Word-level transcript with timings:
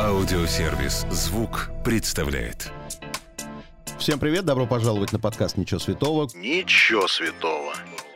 Аудиосервис 0.00 1.06
«Звук» 1.12 1.70
представляет. 1.84 2.72
Всем 4.00 4.18
привет, 4.18 4.44
добро 4.44 4.66
пожаловать 4.66 5.12
на 5.12 5.20
подкаст 5.20 5.56
«Ничего 5.56 5.78
святого». 5.78 6.28
Ничего 6.34 7.06
святого. 7.06 7.72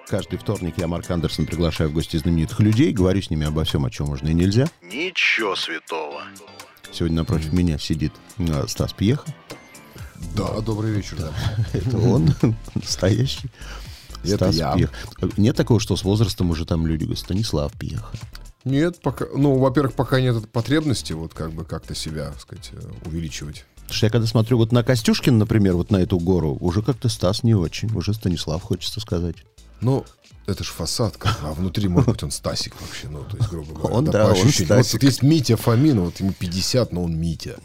Каждый 0.09 0.39
вторник 0.41 0.75
я, 0.79 0.89
Марк 0.89 1.09
Андерсон, 1.09 1.47
приглашаю 1.47 1.91
в 1.91 1.93
гости 1.93 2.17
знаменитых 2.17 2.59
людей, 2.59 2.93
говорю 2.93 3.23
с 3.23 3.31
ними 3.31 3.47
обо 3.47 3.63
всем, 3.63 3.85
о 3.85 3.91
чем 3.91 4.09
можно 4.09 4.29
и 4.29 4.35
нельзя. 4.35 4.67
Ничего 4.83 5.55
святого. 5.55 6.23
Сегодня 6.91 7.19
напротив 7.19 7.53
меня 7.53 7.79
сидит 7.79 8.13
э, 8.39 8.67
Стас 8.67 8.93
Пьеха. 8.93 9.33
Да, 10.35 10.61
добрый 10.61 10.91
вечер. 10.91 11.19
Да. 11.19 11.33
Это 11.73 11.99
он, 11.99 12.35
настоящий. 12.75 13.49
Это 14.25 14.37
Стас 14.37 14.57
я. 14.57 14.73
Пьеха. 14.73 14.93
Нет 15.37 15.57
такого, 15.57 15.79
что 15.79 15.95
с 15.95 16.03
возрастом 16.03 16.51
уже 16.51 16.65
там 16.65 16.85
люди 16.85 17.05
говорят, 17.05 17.21
Станислав 17.21 17.73
Пьеха. 17.79 18.11
Нет, 18.65 19.01
пока, 19.03 19.27
ну, 19.35 19.59
во-первых, 19.59 19.95
пока 19.95 20.21
нет 20.21 20.49
потребности 20.51 21.13
вот 21.13 21.33
как 21.33 21.53
бы 21.53 21.65
как-то 21.65 21.95
себя, 21.95 22.31
так 22.31 22.41
сказать, 22.41 22.71
э, 22.73 22.81
увеличивать. 23.07 23.65
Потому 23.77 23.95
что 23.95 24.07
я 24.07 24.11
когда 24.11 24.27
смотрю 24.27 24.59
вот 24.59 24.73
на 24.73 24.85
Костюшкина, 24.85 25.39
например, 25.39 25.75
вот 25.75 25.91
на 25.91 25.99
эту 25.99 26.19
гору, 26.19 26.57
уже 26.61 26.83
как-то 26.83 27.09
Стас 27.09 27.43
не 27.43 27.55
очень, 27.55 27.95
уже 27.97 28.13
Станислав 28.13 28.63
хочется 28.63 29.01
сказать. 29.01 29.37
Ну, 29.81 30.05
это 30.47 30.65
ж 30.65 30.69
фасад, 30.69 31.17
как 31.17 31.41
бы, 31.41 31.49
а 31.49 31.53
внутри, 31.53 31.89
может 31.89 32.11
быть, 32.11 32.23
он 32.23 32.31
Стасик 32.31 32.75
вообще, 32.81 33.09
ну, 33.09 33.25
то 33.25 33.37
есть, 33.37 33.49
грубо 33.51 33.75
говоря. 33.75 33.95
Он, 33.95 34.07
по 34.07 34.13
да, 34.13 34.27
он 34.27 34.33
ощущениям. 34.33 34.77
Вот 34.77 34.85
Стасик. 34.85 35.01
тут 35.01 35.03
есть 35.03 35.23
Митя 35.23 35.57
Фомин, 35.57 36.01
вот 36.01 36.21
ему 36.21 36.33
50, 36.33 36.93
но 36.93 37.05
он 37.05 37.17
Митя. 37.17 37.59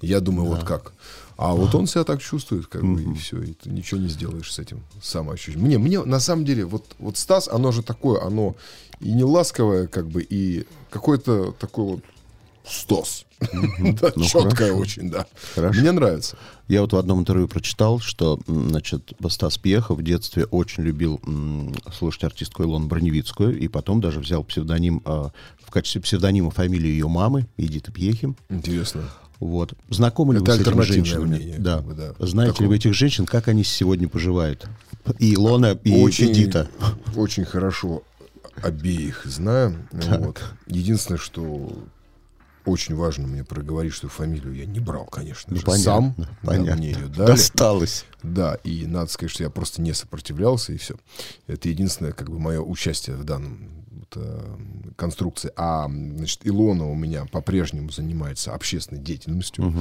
Я 0.00 0.20
думаю, 0.20 0.48
вот 0.48 0.64
как. 0.64 0.92
А 1.36 1.52
вот 1.52 1.74
он 1.74 1.86
себя 1.86 2.04
так 2.04 2.22
чувствует, 2.22 2.66
как 2.66 2.82
бы, 2.82 3.02
и 3.02 3.14
все, 3.14 3.42
и 3.42 3.52
ты 3.52 3.68
ничего 3.68 4.00
не 4.00 4.08
сделаешь 4.08 4.52
с 4.52 4.58
этим 4.58 4.82
самоощущением. 5.02 5.66
Мне, 5.66 5.78
мне, 5.78 6.02
на 6.02 6.18
самом 6.18 6.46
деле, 6.46 6.64
вот, 6.64 6.96
вот 6.98 7.18
Стас, 7.18 7.46
оно 7.48 7.72
же 7.72 7.82
такое, 7.82 8.24
оно 8.24 8.56
и 9.00 9.12
не 9.12 9.24
ласковое, 9.24 9.86
как 9.86 10.08
бы, 10.08 10.22
и 10.22 10.66
какое-то 10.90 11.52
такое 11.52 11.84
вот 11.86 12.00
Стас. 12.68 13.24
Да, 14.00 14.12
Ну, 14.16 14.26
хорошо. 14.26 14.76
очень, 14.76 15.10
да. 15.10 15.26
Хорошо. 15.54 15.80
Мне 15.80 15.92
нравится. 15.92 16.36
Я 16.68 16.80
вот 16.80 16.92
в 16.94 16.96
одном 16.96 17.20
интервью 17.20 17.46
прочитал, 17.48 18.00
что, 18.00 18.40
значит, 18.46 19.12
Стас 19.28 19.58
Пьеха 19.58 19.94
в 19.94 20.02
детстве 20.02 20.46
очень 20.46 20.82
любил 20.82 21.20
м, 21.26 21.74
слушать 21.96 22.24
артистку 22.24 22.64
Илону 22.64 22.86
Броневицкую, 22.88 23.58
и 23.58 23.68
потом 23.68 24.00
даже 24.00 24.18
взял 24.20 24.42
псевдоним, 24.42 25.00
а, 25.04 25.30
в 25.64 25.70
качестве 25.70 26.00
псевдонима 26.00 26.50
фамилию 26.50 26.90
ее 26.92 27.08
мамы, 27.08 27.46
Эдиты 27.56 27.92
Пьехи. 27.92 28.34
Интересно. 28.48 29.02
Вот. 29.38 29.74
Знакомы 29.90 30.34
ли 30.34 30.40
Это 30.40 30.52
вы 30.52 30.56
с 30.56 30.60
этими 30.62 30.80
женщинами? 30.82 31.36
мнение, 31.36 31.56
да. 31.58 31.76
как 31.76 31.86
бы, 31.86 31.94
да. 31.94 32.14
Знаете 32.18 32.50
ли 32.50 32.54
Такого. 32.54 32.68
вы 32.70 32.76
этих 32.76 32.94
женщин, 32.94 33.26
как 33.26 33.48
они 33.48 33.62
сегодня 33.64 34.08
поживают? 34.08 34.66
И 35.20 35.34
Илона, 35.34 35.78
и 35.84 35.92
очень, 36.02 36.32
Эдита. 36.32 36.68
очень 37.16 37.44
хорошо 37.44 38.02
обеих 38.62 39.24
знаю. 39.24 39.88
Вот. 39.92 40.42
Единственное, 40.66 41.18
что 41.18 41.86
очень 42.64 42.96
важно 42.96 43.28
мне 43.28 43.44
проговорить, 43.44 43.92
что 43.92 44.08
фамилию 44.08 44.52
я 44.54 44.66
не 44.66 44.80
брал, 44.80 45.06
конечно 45.06 45.52
Ну, 45.52 45.60
же, 45.60 45.64
понятно, 45.64 45.84
сам. 45.84 46.14
Да, 46.16 46.28
понятно. 46.42 46.76
мне 46.76 46.90
ее 46.90 47.06
дали. 47.16 47.28
Досталось. 47.28 48.04
Да, 48.22 48.56
и 48.64 48.86
надо 48.86 49.10
сказать, 49.10 49.30
что 49.30 49.44
я 49.44 49.50
просто 49.50 49.80
не 49.80 49.92
сопротивлялся, 49.92 50.72
и 50.72 50.76
все. 50.76 50.96
Это 51.46 51.68
единственное, 51.68 52.12
как 52.12 52.28
бы, 52.28 52.38
мое 52.38 52.60
участие 52.60 53.16
в 53.16 53.24
данном 53.24 53.85
вот, 54.06 54.22
э, 54.22 54.56
конструкции. 54.96 55.50
А, 55.56 55.88
значит, 55.88 56.40
Илона 56.44 56.88
у 56.90 56.94
меня 56.94 57.26
по-прежнему 57.26 57.90
занимается 57.90 58.52
общественной 58.52 59.00
деятельностью. 59.00 59.72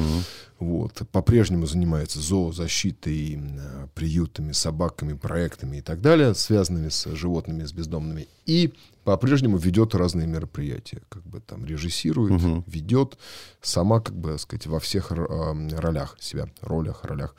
Вот. 0.60 1.02
По-прежнему 1.12 1.66
занимается 1.66 2.20
зоозащитой, 2.20 3.40
э, 3.40 3.88
приютами, 3.94 4.52
собаками, 4.52 5.14
проектами 5.14 5.78
и 5.78 5.82
так 5.82 6.02
далее, 6.02 6.34
связанными 6.34 6.90
с 6.90 7.14
животными, 7.14 7.66
с 7.66 7.74
бездомными. 7.74 8.28
И 8.46 8.74
по-прежнему 9.04 9.58
ведет 9.58 9.96
разные 9.96 10.28
мероприятия. 10.28 11.02
Как 11.10 11.24
бы 11.24 11.40
там 11.40 11.66
режиссирует, 11.66 12.42
ведет 12.68 13.18
сама, 13.62 14.00
как 14.00 14.16
бы, 14.16 14.32
так 14.32 14.40
сказать, 14.40 14.68
во 14.68 14.80
всех 14.80 15.12
э, 15.12 15.68
ролях 15.78 16.18
себя, 16.20 16.48
ролях, 16.62 17.04
ролях. 17.04 17.36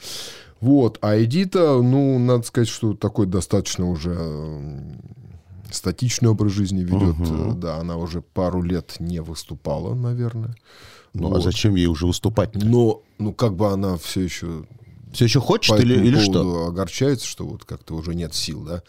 Вот. 0.60 0.98
А 1.00 1.22
Эдита, 1.22 1.80
ну, 1.82 2.18
надо 2.18 2.44
сказать, 2.44 2.68
что 2.68 2.94
такой 2.94 3.26
достаточно 3.26 3.90
уже 3.90 4.14
статичный 5.70 6.28
образ 6.28 6.52
жизни 6.52 6.80
ведет. 6.82 7.16
Э, 7.20 7.52
Да, 7.54 7.76
она 7.78 7.96
уже 7.96 8.20
пару 8.22 8.62
лет 8.62 8.96
не 9.00 9.20
выступала, 9.20 9.94
наверное. 9.94 10.54
Ну, 11.14 11.28
а 11.28 11.30
Вот. 11.30 11.42
зачем 11.44 11.74
ей 11.74 11.86
уже 11.86 12.06
выступать? 12.06 12.54
Но, 12.54 13.02
ну, 13.18 13.32
как 13.32 13.56
бы 13.56 13.70
она 13.72 13.96
все 13.96 14.20
еще 14.22 14.64
Все 15.12 15.24
еще 15.24 15.40
хочет 15.40 15.78
или, 15.80 15.94
или 15.94 16.18
что? 16.18 16.66
огорчается, 16.66 17.26
что 17.26 17.46
вот 17.46 17.64
как-то 17.64 17.94
уже 17.94 18.14
нет 18.14 18.34
сил, 18.34 18.62
да. 18.64 18.82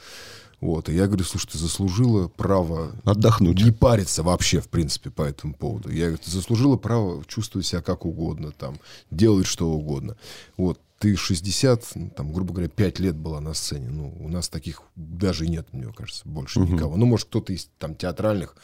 Вот, 0.59 0.89
и 0.89 0.93
я 0.95 1.05
говорю, 1.05 1.23
слушай, 1.23 1.47
ты 1.51 1.59
заслужила 1.59 2.27
право 2.29 2.91
Отдохнуть. 3.03 3.63
не 3.63 3.71
париться 3.71 4.23
вообще, 4.23 4.59
в 4.59 4.69
принципе, 4.69 5.11
по 5.11 5.21
этому 5.21 5.53
поводу. 5.53 5.91
Я 5.91 6.05
говорю, 6.07 6.17
ты 6.25 6.31
заслужила 6.31 6.77
право 6.77 7.23
чувствовать 7.27 7.67
себя 7.67 7.83
как 7.83 8.05
угодно, 8.05 8.51
там, 8.57 8.79
делать 9.11 9.45
что 9.45 9.69
угодно. 9.69 10.17
Вот, 10.57 10.79
ты 10.99 11.15
60, 11.15 11.83
ну, 11.95 12.09
там, 12.09 12.33
грубо 12.33 12.53
говоря, 12.53 12.69
5 12.69 12.99
лет 12.99 13.15
была 13.15 13.39
на 13.39 13.53
сцене. 13.53 13.89
Ну, 13.89 14.15
у 14.19 14.27
нас 14.27 14.49
таких 14.49 14.81
даже 14.95 15.45
и 15.45 15.49
нет, 15.49 15.67
мне 15.71 15.91
кажется, 15.93 16.23
больше 16.25 16.59
никого. 16.59 16.97
Ну, 16.97 17.05
может, 17.05 17.27
кто-то 17.27 17.53
из 17.53 17.69
там 17.77 17.95
театральных 17.95 18.55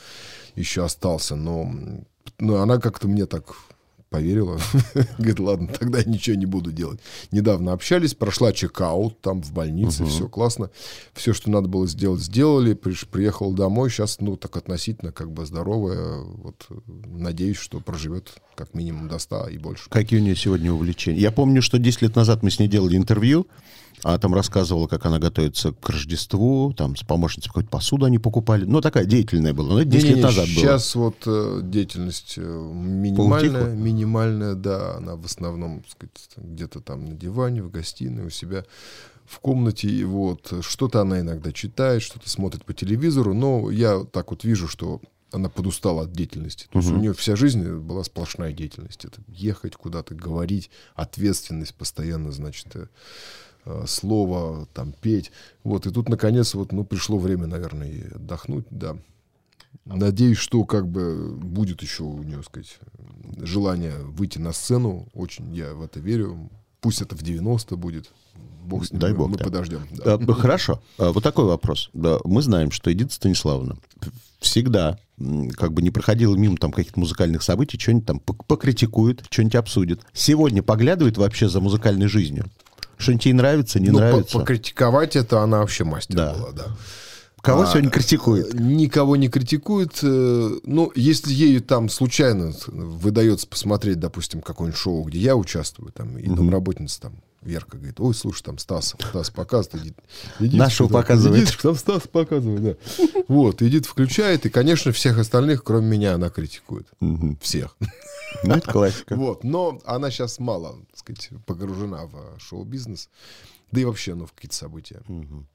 еще 0.56 0.84
остался, 0.84 1.36
но, 1.36 1.72
ну, 2.40 2.56
она 2.56 2.80
как-то 2.80 3.08
мне 3.08 3.26
так 3.26 3.56
поверила. 4.14 4.60
Говорит, 5.18 5.40
ладно, 5.40 5.68
тогда 5.68 5.98
я 5.98 6.06
ничего 6.06 6.36
не 6.36 6.46
буду 6.46 6.72
делать. 6.72 7.00
Недавно 7.32 7.74
общались, 7.74 8.14
прошла 8.14 8.54
чекаут 8.54 9.20
там 9.22 9.42
в 9.42 9.52
больнице, 9.52 10.06
все 10.06 10.28
классно. 10.28 10.70
Все, 11.14 11.34
что 11.34 11.50
надо 11.50 11.68
было 11.68 11.88
сделать, 11.88 12.22
сделали. 12.22 12.76
Приш- 12.76 13.08
приехал 13.10 13.54
домой, 13.54 13.90
сейчас, 13.90 14.20
ну, 14.20 14.38
так 14.38 14.56
относительно 14.56 15.12
как 15.12 15.32
бы 15.32 15.48
здоровая. 15.48 16.20
Вот, 16.20 16.68
надеюсь, 16.86 17.58
что 17.58 17.80
проживет 17.80 18.36
как 18.54 18.76
минимум 18.76 19.08
до 19.08 19.18
100 19.18 19.48
и 19.48 19.58
больше. 19.58 19.90
Какие 19.90 20.20
у 20.20 20.24
нее 20.24 20.36
сегодня 20.36 20.72
увлечения? 20.72 21.20
Я 21.20 21.32
помню, 21.32 21.64
что 21.64 21.80
10 21.80 22.04
лет 22.04 22.16
назад 22.16 22.44
мы 22.44 22.52
с 22.52 22.60
ней 22.60 22.68
делали 22.68 22.96
интервью, 22.96 23.48
а 24.04 24.18
там 24.18 24.34
рассказывала, 24.34 24.88
как 24.88 25.06
она 25.06 25.20
готовится 25.20 25.72
к 25.72 25.90
Рождеству, 25.90 26.74
там 26.74 26.96
с 26.96 27.04
помощницей 27.04 27.48
какую-то 27.50 27.70
посуду 27.70 28.06
они 28.06 28.20
покупали. 28.20 28.66
Ну, 28.66 28.82
такая 28.82 29.06
деятельная 29.06 29.54
была. 29.54 29.70
Ну, 29.70 29.80
это 29.80 29.90
10 29.90 30.04
лет 30.04 30.10
Не-не-не, 30.16 30.24
назад 30.24 30.46
было. 30.46 30.56
Сейчас 30.56 30.96
вот 30.96 31.16
э, 31.26 31.62
деятельность 31.64 32.36
э, 32.38 32.42
минимальная, 32.42 33.52
Поутихла? 33.52 33.76
минимальная, 33.76 34.54
да, 34.56 34.98
она 34.98 35.16
в 35.16 35.26
основном, 35.26 35.82
так 35.82 35.92
сказать, 35.92 36.30
где-то 36.38 36.82
там 36.82 37.06
на 37.06 37.16
диване, 37.16 37.64
в 37.64 37.72
гостиной, 37.72 38.26
у 38.26 38.30
себя 38.30 38.66
в 39.26 39.40
комнате, 39.40 39.88
и 39.88 40.04
вот 40.04 40.54
что-то 40.62 41.02
она 41.02 41.22
иногда 41.22 41.52
читает, 41.52 42.02
что-то 42.02 42.30
смотрит 42.30 42.66
по 42.66 42.74
телевизору, 42.74 43.34
но 43.34 43.72
я 43.72 44.04
так 44.12 44.32
вот 44.32 44.44
вижу, 44.44 44.68
что 44.68 45.02
она 45.34 45.50
подустала 45.50 46.04
от 46.04 46.12
деятельности. 46.12 46.68
То 46.72 46.80
есть 46.80 46.92
у 46.92 46.98
нее 46.98 47.14
вся 47.14 47.36
жизнь 47.36 47.68
была 47.68 48.04
сплошная 48.04 48.54
деятельность. 48.54 49.04
Это 49.04 49.20
ехать 49.28 49.76
куда-то, 49.76 50.14
говорить, 50.14 50.70
ответственность 50.94 51.74
постоянно, 51.74 52.32
значит, 52.32 52.68
э, 52.76 52.82
э, 52.82 52.88
слово, 53.88 54.68
там, 54.74 54.94
петь. 55.02 55.32
Вот, 55.64 55.86
и 55.88 55.92
тут, 55.92 56.10
наконец, 56.10 56.54
вот, 56.54 56.72
ну, 56.72 56.84
пришло 56.84 57.18
время, 57.18 57.48
наверное, 57.48 58.12
отдохнуть, 58.16 58.66
да. 58.70 58.98
Надеюсь, 59.86 60.38
что 60.38 60.64
как 60.66 60.88
бы 60.88 61.36
будет 61.36 61.82
еще 61.82 62.04
у 62.04 62.24
нее, 62.24 62.42
сказать, 62.44 62.80
желание 63.38 63.98
выйти 63.98 64.38
на 64.40 64.54
сцену. 64.54 65.08
Очень 65.14 65.54
я 65.54 65.74
в 65.74 65.82
это 65.82 66.00
верю. 66.00 66.50
Пусть 66.80 67.02
это 67.02 67.16
в 67.16 67.22
90 67.22 67.76
будет. 67.76 68.12
Бог 68.66 68.86
с 68.86 68.92
ним, 68.92 69.00
Дай 69.02 69.14
бог, 69.14 69.30
мы 69.30 69.38
да. 69.38 69.44
подождем. 69.44 69.82
да. 69.92 70.14
А, 70.14 70.34
Хорошо. 70.34 70.82
А, 70.98 71.12
Вот 71.12 71.24
такой 71.24 71.46
вопрос. 71.46 71.90
Мы 71.94 72.42
знаем, 72.42 72.72
что 72.72 72.92
Эдита 72.94 73.14
Станиславовна 73.14 73.76
всегда 74.40 74.98
как 75.58 75.74
бы 75.74 75.82
не 75.82 75.90
проходила 75.92 76.36
мимо 76.36 76.56
там 76.58 76.72
каких-то 76.72 77.00
музыкальных 77.00 77.44
событий, 77.44 77.78
что-нибудь 77.80 78.06
там 78.06 78.22
пок- 78.26 78.44
покритикует, 78.48 79.24
что-нибудь 79.30 79.56
обсудит. 79.56 80.02
Сегодня 80.14 80.64
поглядывает 80.64 81.18
вообще 81.18 81.50
за 81.50 81.60
музыкальной 81.62 82.08
жизнью. 82.08 82.46
Что-нибудь 83.04 83.26
ей 83.26 83.34
нравится, 83.34 83.80
не 83.80 83.90
Ну, 83.90 84.00
нравится? 84.00 84.40
покритиковать 84.40 85.16
это 85.16 85.42
она 85.42 85.60
вообще 85.60 85.84
мастер 85.84 86.16
Да. 86.16 86.34
была, 86.34 86.52
да. 86.52 86.66
Кого 87.42 87.64
А, 87.64 87.66
сегодня 87.68 87.90
критикует? 87.90 88.54
Никого 88.54 89.18
не 89.18 89.28
критикует. 89.28 90.00
э, 90.02 90.50
Ну, 90.64 90.92
если 90.96 91.34
ей 91.34 91.60
там 91.60 91.90
случайно 91.90 92.54
выдается 92.68 93.46
посмотреть, 93.48 94.00
допустим, 94.00 94.42
какое-нибудь 94.42 94.80
шоу, 94.80 95.04
где 95.04 95.20
я 95.20 95.36
участвую, 95.36 95.92
там, 95.92 96.18
и 96.18 96.26
домработница 96.28 97.02
там 97.02 97.14
Верка 97.44 97.78
говорит, 97.78 98.00
ой, 98.00 98.14
слушай, 98.14 98.44
там 98.44 98.58
Стас, 98.58 98.96
Стас 99.10 99.30
показывает. 99.30 99.84
Иди, 100.40 100.48
иди, 100.48 100.58
Нашего 100.58 100.88
туда, 100.90 101.02
показывает. 101.02 101.44
иди, 101.44 101.58
там 101.62 101.76
Стас 101.76 102.08
показывает, 102.08 102.64
да. 102.64 103.04
Вот, 103.28 103.62
Эдит 103.62 103.86
включает, 103.86 104.46
и, 104.46 104.50
конечно, 104.50 104.92
всех 104.92 105.18
остальных, 105.18 105.64
кроме 105.64 105.88
меня, 105.88 106.16
она 106.16 106.30
критикует. 106.30 106.88
Всех. 107.42 107.76
Ну, 108.44 108.56
это 108.56 108.72
классика. 108.72 109.16
Вот, 109.16 109.44
но 109.44 109.80
она 109.86 110.10
сейчас 110.10 110.40
мало, 110.40 110.76
так 110.90 111.00
сказать, 111.00 111.30
погружена 111.46 112.06
в 112.08 112.40
шоу-бизнес. 112.40 113.10
Да 113.72 113.82
и 113.82 113.86
вообще, 113.86 114.14
ну, 114.14 114.26
в 114.28 114.34
какие-то 114.34 114.56
события. 114.56 115.02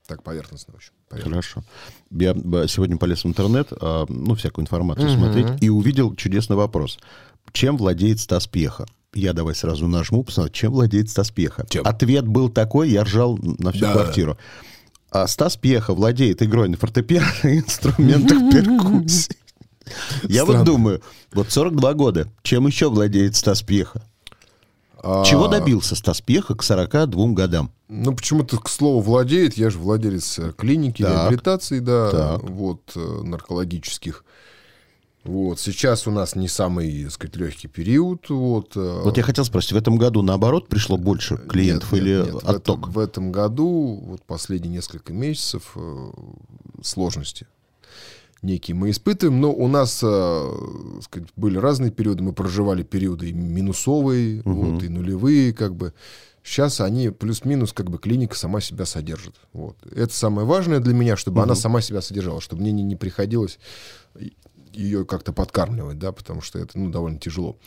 Так 0.06 0.22
поверхностно 0.24 0.74
очень. 0.76 0.90
поверхностно. 1.08 1.40
Хорошо. 1.42 1.64
Я 2.10 2.34
б, 2.34 2.66
сегодня 2.68 2.96
полез 2.96 3.22
в 3.22 3.28
интернет, 3.28 3.68
а, 3.80 4.06
ну, 4.08 4.34
всякую 4.34 4.64
информацию 4.64 5.08
смотреть, 5.10 5.62
и 5.62 5.68
увидел 5.70 6.14
чудесный 6.16 6.56
вопрос. 6.56 6.98
Чем 7.52 7.76
владеет 7.76 8.18
Стас 8.20 8.46
Пьеха? 8.46 8.86
Я 9.18 9.32
давай 9.32 9.54
сразу 9.54 9.86
нажму, 9.88 10.22
посмотрю, 10.22 10.52
чем 10.52 10.72
владеет 10.72 11.10
Стас 11.10 11.30
Пьеха. 11.30 11.66
Чем? 11.68 11.84
Ответ 11.86 12.26
был 12.26 12.48
такой, 12.48 12.90
я 12.90 13.04
ржал 13.04 13.36
на 13.42 13.72
всю 13.72 13.80
Да. 13.82 13.92
квартиру. 13.92 14.38
А 15.10 15.26
Стас 15.26 15.56
Пьеха 15.56 15.94
владеет 15.94 16.42
игрой 16.42 16.68
на 16.68 16.76
фортепиано 16.76 17.28
и 17.44 17.58
инструментах 17.58 18.38
перкуссии. 18.50 19.36
Я 20.28 20.44
вот 20.44 20.64
думаю, 20.64 21.02
вот 21.32 21.50
42 21.50 21.94
года, 21.94 22.28
чем 22.42 22.66
еще 22.66 22.90
владеет 22.90 23.34
Стас 23.36 23.62
Пьеха? 23.62 24.02
А, 25.02 25.24
Чего 25.24 25.48
добился 25.48 25.94
Стас 25.96 26.20
Пьеха 26.20 26.54
к 26.54 26.62
42 26.62 27.28
годам? 27.32 27.72
Ну, 27.88 28.14
почему-то, 28.14 28.58
к 28.58 28.68
слову, 28.68 29.00
владеет. 29.00 29.54
Я 29.54 29.70
же 29.70 29.78
владелец 29.78 30.38
э, 30.38 30.52
клиники 30.56 31.02
Так. 31.02 31.12
реабилитации, 31.30 31.78
да, 31.78 32.10
Так. 32.10 32.42
вот, 32.50 32.82
э, 32.96 33.00
наркологических. 33.22 34.24
Вот, 35.28 35.60
сейчас 35.60 36.06
у 36.06 36.10
нас 36.10 36.34
не 36.36 36.48
самый, 36.48 37.04
так 37.04 37.12
сказать, 37.12 37.36
легкий 37.36 37.68
период, 37.68 38.30
вот. 38.30 38.72
э, 38.76 39.00
Вот 39.04 39.18
я 39.18 39.22
хотел 39.22 39.44
спросить, 39.44 39.72
в 39.72 39.76
этом 39.76 39.98
году 39.98 40.22
наоборот 40.22 40.68
пришло 40.68 40.96
больше 40.96 41.36
клиентов 41.36 41.92
Нет, 41.92 42.02
нет, 42.02 42.08
или 42.10 42.16
нет, 42.16 42.32
в 42.32 42.38
этом- 42.38 42.56
отток? 42.56 42.88
В 42.88 42.98
этом, 42.98 43.30
году, 43.30 44.00
вот 44.06 44.22
последние 44.22 44.72
несколько 44.72 45.12
месяцев, 45.12 45.72
э, 45.76 46.10
сложности 46.82 47.46
некие 48.40 48.74
мы 48.74 48.88
испытываем, 48.90 49.38
но 49.40 49.52
у 49.52 49.68
нас 49.68 50.00
э, 50.02 50.52
сказать, 51.02 51.28
были 51.36 51.58
разные 51.58 51.90
периоды, 51.90 52.22
мы 52.22 52.32
проживали 52.32 52.82
периоды 52.82 53.28
и 53.28 53.32
минусовые, 53.32 54.40
вот, 54.46 54.82
и 54.82 54.88
нулевые, 54.88 55.52
как 55.52 55.74
бы. 55.74 55.92
Сейчас 56.42 56.80
они 56.80 57.10
плюс-минус, 57.10 57.74
как 57.74 57.90
бы 57.90 57.98
клиника 57.98 58.34
сама 58.34 58.62
себя 58.62 58.86
содержит. 58.86 59.34
Вот. 59.52 59.76
Это 59.94 60.14
самое 60.14 60.46
важное 60.46 60.80
для 60.80 60.94
меня, 60.94 61.16
чтобы 61.18 61.42
она 61.42 61.54
сама 61.54 61.82
себя 61.82 62.00
содержала, 62.00 62.40
чтобы 62.40 62.62
мне 62.62 62.72
не, 62.72 62.82
не 62.84 62.96
приходилось 62.96 63.58
ее 64.78 65.04
как-то 65.04 65.32
подкармливать, 65.32 65.98
да, 65.98 66.12
потому 66.12 66.40
что 66.40 66.58
это, 66.58 66.78
ну, 66.78 66.90
довольно 66.90 67.18
тяжело. 67.18 67.58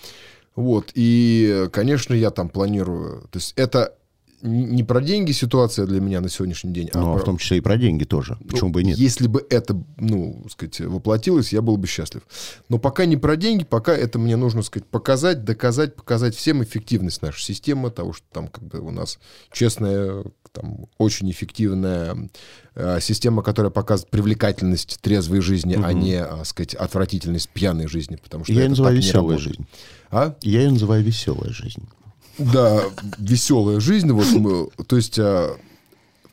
Вот, 0.56 0.92
и, 0.96 1.70
конечно, 1.72 2.14
я 2.14 2.32
там 2.32 2.50
планирую, 2.50 3.22
то 3.32 3.38
есть 3.38 3.54
это 3.56 3.96
не 4.42 4.84
про 4.84 5.02
деньги 5.02 5.32
ситуация 5.32 5.86
для 5.86 6.00
меня 6.02 6.22
на 6.22 6.30
сегодняшний 6.30 6.72
день, 6.74 6.90
Ну, 6.94 7.12
а 7.12 7.14
про- 7.14 7.22
в 7.22 7.26
том 7.26 7.38
числе 7.38 7.58
и 7.58 7.62
про 7.62 7.78
деньги 7.78 8.04
тоже. 8.04 8.38
Почему 8.48 8.70
ну, 8.70 8.74
бы 8.74 8.82
и 8.82 8.86
нет? 8.86 8.98
Если 8.98 9.28
бы 9.28 9.46
это, 9.50 9.82
ну, 9.98 10.46
сказать, 10.50 10.80
воплотилось, 10.82 11.54
я 11.54 11.62
был 11.62 11.78
бы 11.78 11.88
счастлив. 11.88 12.24
Но 12.70 12.78
пока 12.78 13.06
не 13.06 13.18
про 13.18 13.36
деньги, 13.36 13.64
пока 13.64 13.94
это 13.94 14.20
мне 14.20 14.36
нужно, 14.36 14.62
сказать, 14.62 14.88
показать, 14.88 15.44
доказать, 15.44 15.96
показать 15.96 16.36
всем 16.36 16.64
эффективность 16.64 17.22
нашей 17.22 17.44
системы, 17.44 17.92
того, 17.92 18.14
что 18.14 18.26
там 18.32 18.48
как 18.48 18.64
бы 18.64 18.80
у 18.80 18.92
нас 18.92 19.20
честная, 19.52 20.24
там, 20.52 20.88
очень 20.98 21.30
эффективная 21.32 22.30
э, 22.76 23.00
система, 23.02 23.44
которая 23.44 23.72
показывает 23.72 24.12
привлекательность 24.12 25.00
трезвой 25.02 25.42
жизни, 25.42 25.80
а 25.82 25.94
не, 25.94 26.16
а, 26.16 26.44
сказать, 26.46 26.74
отвратительность 26.74 27.50
пьяной 27.50 27.88
жизни, 27.88 28.18
потому 28.22 28.44
что 28.44 28.54
Я 28.54 28.62
это 28.62 28.70
называю 28.72 28.96
так 28.98 29.06
веселая 29.06 29.38
жизнь. 29.38 29.66
А? 30.10 30.36
Я 30.42 30.62
ее 30.62 30.72
называю 30.72 31.04
веселая 31.04 31.52
жизнь. 31.52 31.88
Да, 32.38 32.84
веселая 33.18 33.80
жизнь. 33.80 34.12
Вот 34.12 34.32
мы, 34.34 34.70
то 34.86 34.96
есть 34.96 35.20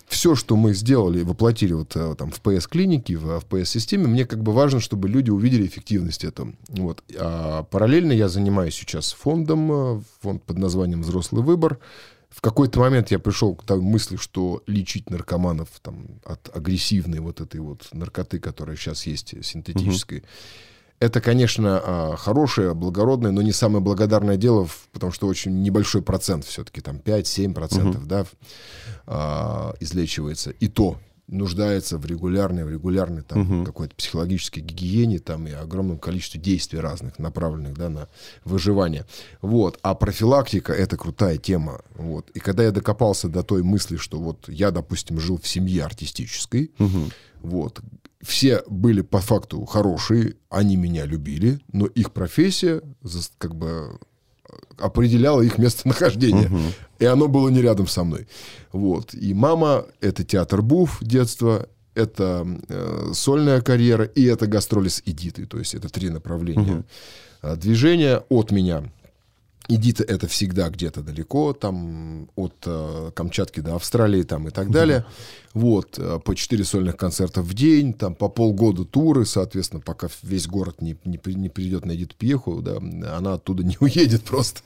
все, 0.09 0.35
что 0.35 0.57
мы 0.57 0.75
сделали, 0.75 1.23
воплотили 1.23 1.75
вот 1.75 1.93
а, 1.95 2.15
там 2.15 2.31
в 2.31 2.41
ПС-клинике, 2.41 3.17
в 3.17 3.45
ПС-системе, 3.45 4.07
мне 4.07 4.25
как 4.25 4.43
бы 4.43 4.53
важно, 4.53 4.81
чтобы 4.81 5.09
люди 5.09 5.31
увидели 5.31 5.67
эффективность 5.67 6.25
этого. 6.25 6.55
Вот. 6.69 7.03
А 7.17 7.65
параллельно 7.65 8.13
я 8.13 8.29
занимаюсь 8.29 8.75
сейчас 8.75 9.13
фондом, 9.13 9.71
а, 9.71 10.03
фонд 10.23 10.43
под 10.45 10.59
названием 10.59 11.03
«Взрослый 11.03 11.43
выбор». 11.43 11.79
В 12.31 12.41
какой-то 12.41 12.81
момент 12.81 13.11
я 13.11 13.19
пришел 13.19 13.55
к 13.55 13.65
той 13.65 13.81
мысли, 13.81 14.17
что 14.17 14.63
лечить 14.67 15.11
наркоманов 15.11 15.69
там, 15.83 16.07
от 16.25 16.55
агрессивной 16.55 17.21
вот 17.21 17.41
этой 17.41 17.61
вот 17.61 17.89
наркоты, 17.93 18.39
которая 18.39 18.77
сейчас 18.77 19.07
есть, 19.07 19.35
синтетической, 19.45 20.25
это, 21.01 21.21
конечно, 21.21 21.81
а, 21.83 22.17
хорошее, 22.17 22.75
благородное, 22.75 23.31
но 23.31 23.43
не 23.43 23.53
самое 23.53 23.83
благодарное 23.83 24.37
дело, 24.37 24.69
потому 24.93 25.13
что 25.13 25.27
очень 25.27 25.63
небольшой 25.63 26.03
процент 26.03 26.45
все-таки, 26.45 26.81
там 26.81 26.97
5-7 26.97 27.55
процентов, 27.55 28.07
да, 28.07 28.27
а, 29.07 29.75
излечивается. 29.81 30.51
И 30.51 30.69
то 30.69 30.99
нуждается 31.29 31.99
в 31.99 32.07
регулярной, 32.07 32.65
в 32.65 32.71
регулярной 32.71 33.23
там, 33.23 33.65
какой-то 33.65 33.95
психологической 33.95 34.63
гигиене 34.63 35.19
там, 35.19 35.47
и 35.47 35.53
огромном 35.53 35.99
количестве 35.99 36.41
действий 36.41 36.81
разных, 36.81 37.19
направленных 37.19 37.75
да, 37.75 37.89
на 37.89 38.09
выживание. 38.45 39.07
Вот. 39.41 39.79
А 39.83 39.95
профилактика— 39.95 40.73
это 40.75 40.97
крутая 40.97 41.37
тема. 41.37 41.83
Вот. 41.95 42.31
И 42.31 42.41
когда 42.41 42.65
я 42.65 42.73
докопался 42.73 43.29
до 43.29 43.43
той 43.43 43.63
мысли, 43.63 43.97
что 43.97 44.19
вот 44.19 44.49
я, 44.49 44.71
допустим, 44.71 45.21
жил 45.21 45.39
в 45.39 45.47
семье 45.47 45.85
артистической, 45.85 46.73
вот. 47.41 47.81
Все 48.21 48.65
были 48.67 49.03
по 49.03 49.21
факту 49.21 49.65
хорошие, 49.65 50.35
они 50.51 50.77
меня 50.77 51.05
любили, 51.07 51.61
но 51.73 51.87
их 51.87 52.13
профессия 52.13 52.83
как 53.39 53.55
бы 53.55 54.01
определяла 54.79 55.43
их 55.43 55.59
местонахождение. 55.59 56.51
И 56.99 57.05
оно 57.05 57.29
было 57.29 57.49
не 57.49 57.61
рядом 57.61 57.87
со 57.87 58.05
мной. 58.05 58.27
Вот. 58.73 59.15
И 59.15 59.35
мама— 59.35 59.87
это 60.01 60.25
театр 60.25 60.63
Буф 60.63 60.99
детства, 61.01 61.69
это 61.95 62.47
э, 62.69 63.11
сольная 63.13 63.61
карьера 63.61 64.05
и 64.05 64.25
это 64.25 64.47
гастроли 64.47 64.89
с 64.89 65.03
Эдитой. 65.05 65.47
То 65.47 65.59
есть 65.59 65.75
это 65.75 65.89
три 65.89 66.11
направления 66.11 66.85
э, 67.43 67.57
движения 67.57 68.23
от 68.29 68.51
меня. 68.51 68.85
Эдита 69.69 70.03
это 70.03 70.27
всегда 70.27 70.71
где-то 70.71 71.03
далеко, 71.03 71.53
там 71.53 72.29
от 72.37 72.55
э, 72.65 73.11
Камчатки 73.15 73.61
до 73.61 73.77
Австралии 73.77 74.23
там 74.23 74.49
и 74.49 74.51
так 74.51 74.71
далее. 74.71 75.05
Вот, 75.53 75.99
э, 75.99 76.19
по 76.25 76.35
4 76.35 76.65
сольных 76.65 76.97
концерта 76.97 77.43
в 77.43 77.53
день, 77.53 77.93
там 77.93 78.15
по 78.15 78.31
полгода 78.31 78.87
туры, 78.87 79.27
соответственно, 79.27 79.83
пока 79.83 80.09
весь 80.23 80.47
город 80.47 80.81
не, 80.81 80.97
не, 81.05 81.21
не 81.35 81.49
придет 81.51 81.85
на 81.85 81.93
Эдиту 81.93 82.15
Пьеху, 82.17 82.63
да, 82.63 82.79
она 83.17 83.35
оттуда 83.35 83.63
не 83.63 83.77
уедет 83.81 84.23
просто. 84.23 84.61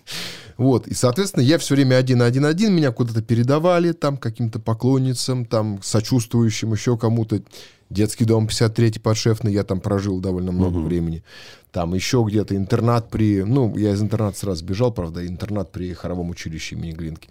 Вот, 0.56 0.86
и, 0.86 0.94
соответственно, 0.94 1.42
я 1.42 1.58
все 1.58 1.74
время 1.74 1.96
один-один-один, 1.96 2.72
меня 2.72 2.92
куда-то 2.92 3.22
передавали, 3.22 3.90
там, 3.92 4.16
каким-то 4.16 4.60
поклонницам, 4.60 5.46
там, 5.46 5.80
сочувствующим 5.82 6.72
еще 6.72 6.96
кому-то. 6.96 7.42
Детский 7.92 8.24
дом 8.24 8.46
53-й 8.46 9.00
подшефный, 9.00 9.52
я 9.52 9.64
там 9.64 9.80
прожил 9.80 10.20
довольно 10.20 10.52
много 10.52 10.78
времени. 10.78 11.22
Там 11.70 11.94
еще 11.94 12.24
где-то 12.26 12.56
интернат 12.56 13.10
при... 13.10 13.42
Ну, 13.42 13.76
я 13.76 13.92
из 13.92 14.02
интерната 14.02 14.38
сразу 14.38 14.64
бежал, 14.64 14.92
правда, 14.92 15.26
интернат 15.26 15.72
при 15.72 15.92
хоровом 15.92 16.30
училище 16.30 16.74
имени 16.74 16.92
Глинки. 16.92 17.28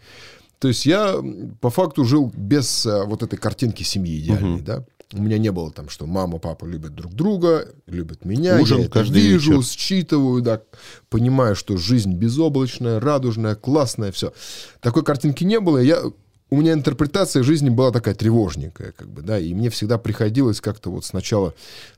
То 0.60 0.68
есть 0.68 0.86
я 0.86 1.16
по 1.60 1.72
факту 1.72 2.06
жил 2.06 2.31
без 2.36 2.86
э, 2.86 3.04
вот 3.06 3.24
этой 3.24 3.38
картинки 3.38 3.81
семьи 3.81 4.19
идеальной, 4.19 4.62
да. 4.62 4.86
У 5.13 5.22
меня 5.22 5.38
не 5.38 5.52
было 5.52 5.72
там, 5.72 5.90
что 5.90 6.06
мама, 6.06 6.38
папа 6.38 6.66
любят 6.66 6.96
друг 6.96 7.13
друга, 7.13 7.68
любят 7.88 8.24
меня, 8.24 8.62
Ужин 8.62 8.78
я 8.78 8.84
это 8.86 8.94
каждый 8.94 9.22
вижу, 9.22 9.58
вечер. 9.58 9.66
считываю, 9.66 10.42
да, 10.42 10.62
понимаю, 11.10 11.56
что 11.56 11.78
жизнь 11.78 12.13
безоблачная, 12.13 13.00
радужная, 13.00 13.56
классная, 13.56 14.12
все. 14.12 14.31
Такой 14.80 15.04
картинки 15.04 15.44
не 15.44 15.60
было, 15.60 15.80
я 15.80 16.02
у 16.51 16.57
меня 16.57 16.74
интерпретация 16.74 17.44
жизни 17.44 17.69
была 17.69 17.92
такая 17.92 18.13
тревожненькая, 18.13 18.92
как 18.92 19.07
бы, 19.07 19.21
да, 19.21 19.39
и 19.39 19.53
мне 19.53 19.69
всегда 19.69 19.98
приходилось 19.98 20.59
как-то 20.59 20.92
вот 20.92 21.06
сначала 21.06 21.53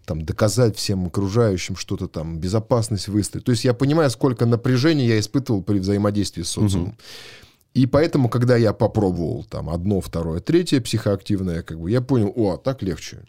там 0.06 0.24
доказать 0.26 0.78
всем 0.78 1.08
окружающим 1.08 1.76
что-то 1.76 2.08
там, 2.08 2.38
безопасность 2.38 3.08
выстроить. 3.08 3.46
То 3.46 3.52
есть 3.52 3.66
я 3.66 3.74
понимаю, 3.74 4.12
сколько 4.12 4.46
напряжения 4.46 5.08
я 5.08 5.20
испытывал 5.20 5.64
при 5.64 5.80
взаимодействии 5.80 6.44
с 6.44 6.50
социумом. 6.50 6.96
И 7.74 7.88
поэтому, 7.88 8.30
когда 8.30 8.56
я 8.56 8.72
попробовал 8.74 9.44
там 9.50 9.72
одно, 9.72 10.00
второе, 10.00 10.40
третье 10.40 10.80
психоактивное, 10.80 11.64
как 11.64 11.80
бы 11.80 11.90
я 11.90 12.02
понял, 12.02 12.32
о, 12.36 12.58
так 12.58 12.84
легче. 12.84 13.24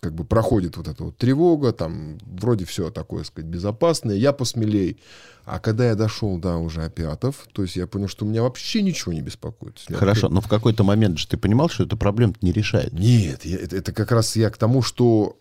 Как 0.00 0.14
бы 0.14 0.24
проходит 0.24 0.78
вот 0.78 0.88
эта 0.88 1.04
вот 1.04 1.16
тревога, 1.18 1.72
там 1.72 2.18
вроде 2.24 2.64
все 2.64 2.90
такое, 2.90 3.22
сказать, 3.24 3.50
безопасное, 3.50 4.16
я 4.16 4.32
посмелей. 4.32 4.98
А 5.44 5.58
когда 5.58 5.86
я 5.86 5.94
дошел 5.94 6.38
до 6.38 6.56
уже 6.56 6.82
опиатов, 6.84 7.46
то 7.52 7.62
есть 7.62 7.76
я 7.76 7.86
понял, 7.86 8.08
что 8.08 8.24
меня 8.24 8.42
вообще 8.42 8.80
ничего 8.82 9.12
не 9.12 9.20
беспокоит. 9.20 9.78
Меня 9.88 9.98
Хорошо, 9.98 10.28
но 10.30 10.40
в 10.40 10.48
какой-то 10.48 10.84
момент 10.84 11.18
же 11.18 11.26
ты 11.28 11.36
понимал, 11.36 11.68
что 11.68 11.84
эта 11.84 11.96
проблема 11.96 12.34
не 12.40 12.52
решает. 12.52 12.92
нет, 12.94 13.44
я- 13.44 13.58
это, 13.58 13.76
это 13.76 13.92
как 13.92 14.10
раз 14.12 14.36
я 14.36 14.48
к 14.50 14.56
тому, 14.56 14.80
что 14.80 15.38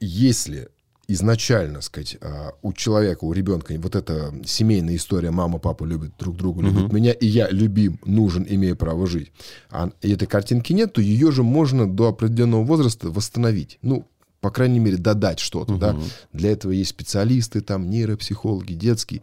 если 0.00 0.68
изначально, 1.12 1.80
сказать, 1.80 2.16
а, 2.20 2.52
у 2.62 2.72
человека, 2.72 3.24
у 3.24 3.32
ребенка 3.32 3.74
вот 3.78 3.96
эта 3.96 4.32
семейная 4.44 4.96
история, 4.96 5.30
мама, 5.30 5.58
папа 5.58 5.84
любят 5.84 6.12
друг 6.18 6.36
друга, 6.36 6.62
любят 6.62 6.92
меня, 6.92 7.12
и 7.12 7.26
я 7.26 7.48
любим, 7.50 7.98
нужен, 8.04 8.46
имею 8.48 8.76
право 8.76 9.06
жить, 9.06 9.32
а 9.70 9.90
этой 10.02 10.26
картинки 10.26 10.72
нет, 10.72 10.92
то 10.92 11.00
ее 11.00 11.32
же 11.32 11.42
можно 11.42 11.90
до 11.90 12.08
определенного 12.08 12.64
возраста 12.64 13.10
восстановить. 13.10 13.78
Ну, 13.82 14.06
по 14.40 14.50
крайней 14.50 14.78
мере, 14.78 14.96
додать 14.96 15.38
что-то, 15.38 15.76
да. 15.76 15.96
Для 16.32 16.52
этого 16.52 16.72
есть 16.72 16.90
специалисты, 16.90 17.60
там, 17.60 17.90
нейропсихологи, 17.90 18.72
детские. 18.72 19.22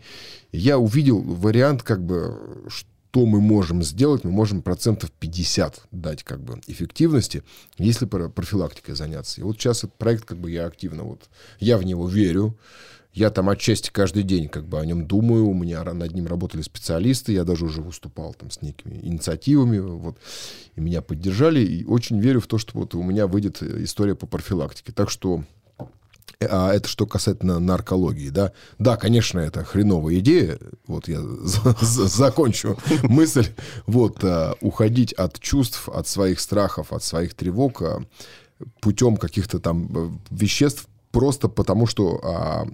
Я 0.51 0.77
увидел 0.77 1.21
вариант, 1.21 1.83
как 1.83 2.05
бы, 2.05 2.37
что 2.67 2.89
мы 3.25 3.41
можем 3.41 3.83
сделать, 3.83 4.23
мы 4.23 4.31
можем 4.31 4.61
процентов 4.61 5.11
50 5.11 5.81
дать, 5.91 6.23
как 6.23 6.41
бы, 6.43 6.61
эффективности, 6.67 7.43
если 7.77 8.05
про- 8.05 8.29
профилактикой 8.29 8.95
заняться. 8.95 9.41
И 9.41 9.43
вот 9.43 9.57
сейчас 9.57 9.79
этот 9.79 9.95
проект, 9.95 10.25
как 10.25 10.37
бы, 10.37 10.51
я 10.51 10.65
активно, 10.65 11.03
вот, 11.03 11.29
я 11.59 11.77
в 11.77 11.83
него 11.83 12.07
верю, 12.07 12.57
я 13.13 13.31
там 13.31 13.49
отчасти 13.49 13.89
каждый 13.89 14.21
день 14.21 14.47
как 14.47 14.67
бы 14.67 14.79
о 14.79 14.85
нем 14.85 15.07
думаю, 15.07 15.47
у 15.47 15.53
меня 15.53 15.83
над 15.83 16.13
ним 16.13 16.27
работали 16.27 16.61
специалисты, 16.61 17.33
я 17.33 17.43
даже 17.43 17.65
уже 17.65 17.81
выступал 17.81 18.35
там 18.35 18.51
с 18.51 18.61
некими 18.61 18.99
инициативами, 19.01 19.79
вот, 19.79 20.17
и 20.75 20.81
меня 20.81 21.01
поддержали, 21.01 21.61
и 21.61 21.83
очень 21.83 22.19
верю 22.19 22.41
в 22.41 22.47
то, 22.47 22.59
что 22.59 22.77
вот 22.77 22.93
у 22.93 23.01
меня 23.01 23.25
выйдет 23.25 23.63
э, 23.63 23.83
история 23.83 24.13
по 24.13 24.27
профилактике. 24.27 24.91
Так 24.91 25.09
что 25.09 25.43
а 26.39 26.73
это 26.73 26.87
что 26.87 27.05
касательно 27.05 27.59
наркологии, 27.59 28.29
да? 28.29 28.51
Да, 28.77 28.95
конечно, 28.97 29.39
это 29.39 29.63
хреновая 29.63 30.19
идея. 30.19 30.59
Вот 30.85 31.07
я 31.07 31.21
за- 31.41 31.75
за- 31.81 32.07
закончу 32.07 32.77
мысль. 33.03 33.47
Вот, 33.85 34.23
а, 34.23 34.55
уходить 34.61 35.13
от 35.13 35.39
чувств, 35.39 35.89
от 35.89 36.07
своих 36.07 36.39
страхов, 36.39 36.93
от 36.93 37.03
своих 37.03 37.33
тревог 37.33 37.81
а, 37.81 38.03
путем 38.81 39.17
каких-то 39.17 39.59
там 39.59 39.89
э, 39.95 40.09
веществ, 40.31 40.87
просто 41.11 41.47
потому, 41.47 41.87
что 41.87 42.19
а, 42.23 42.67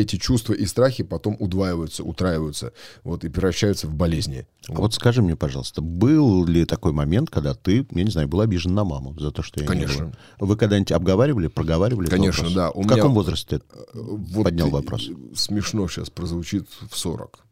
эти 0.00 0.16
чувства 0.16 0.52
и 0.54 0.64
страхи 0.66 1.02
потом 1.02 1.36
удваиваются, 1.38 2.04
утраиваются, 2.04 2.72
вот, 3.04 3.24
и 3.24 3.28
превращаются 3.28 3.86
в 3.86 3.94
болезни. 3.94 4.46
А 4.68 4.74
вот 4.74 4.94
скажи 4.94 5.22
мне, 5.22 5.36
пожалуйста, 5.36 5.80
был 5.82 6.44
ли 6.44 6.64
такой 6.64 6.92
момент, 6.92 7.30
когда 7.30 7.54
ты, 7.54 7.86
я 7.90 8.04
не 8.04 8.10
знаю, 8.10 8.28
был 8.28 8.40
обижен 8.40 8.74
на 8.74 8.84
маму 8.84 9.14
за 9.18 9.30
то, 9.30 9.42
что 9.42 9.60
я 9.60 9.66
Конечно. 9.66 10.04
не 10.04 10.10
был? 10.38 10.48
Вы 10.48 10.56
когда-нибудь 10.56 10.92
обговаривали, 10.92 11.46
проговаривали 11.48 12.08
Конечно, 12.08 12.50
да. 12.50 12.70
У 12.70 12.82
В 12.82 12.84
меня- 12.86 12.96
каком 12.96 13.14
возрасте 13.14 13.58
ты 13.58 13.64
Вот 13.94 14.44
поднял 14.44 14.68
вопрос? 14.70 15.08
Смешно 15.34 15.88
сейчас 15.88 16.10
прозвучит 16.10 16.68
в 16.90 16.96
40. 16.98 17.44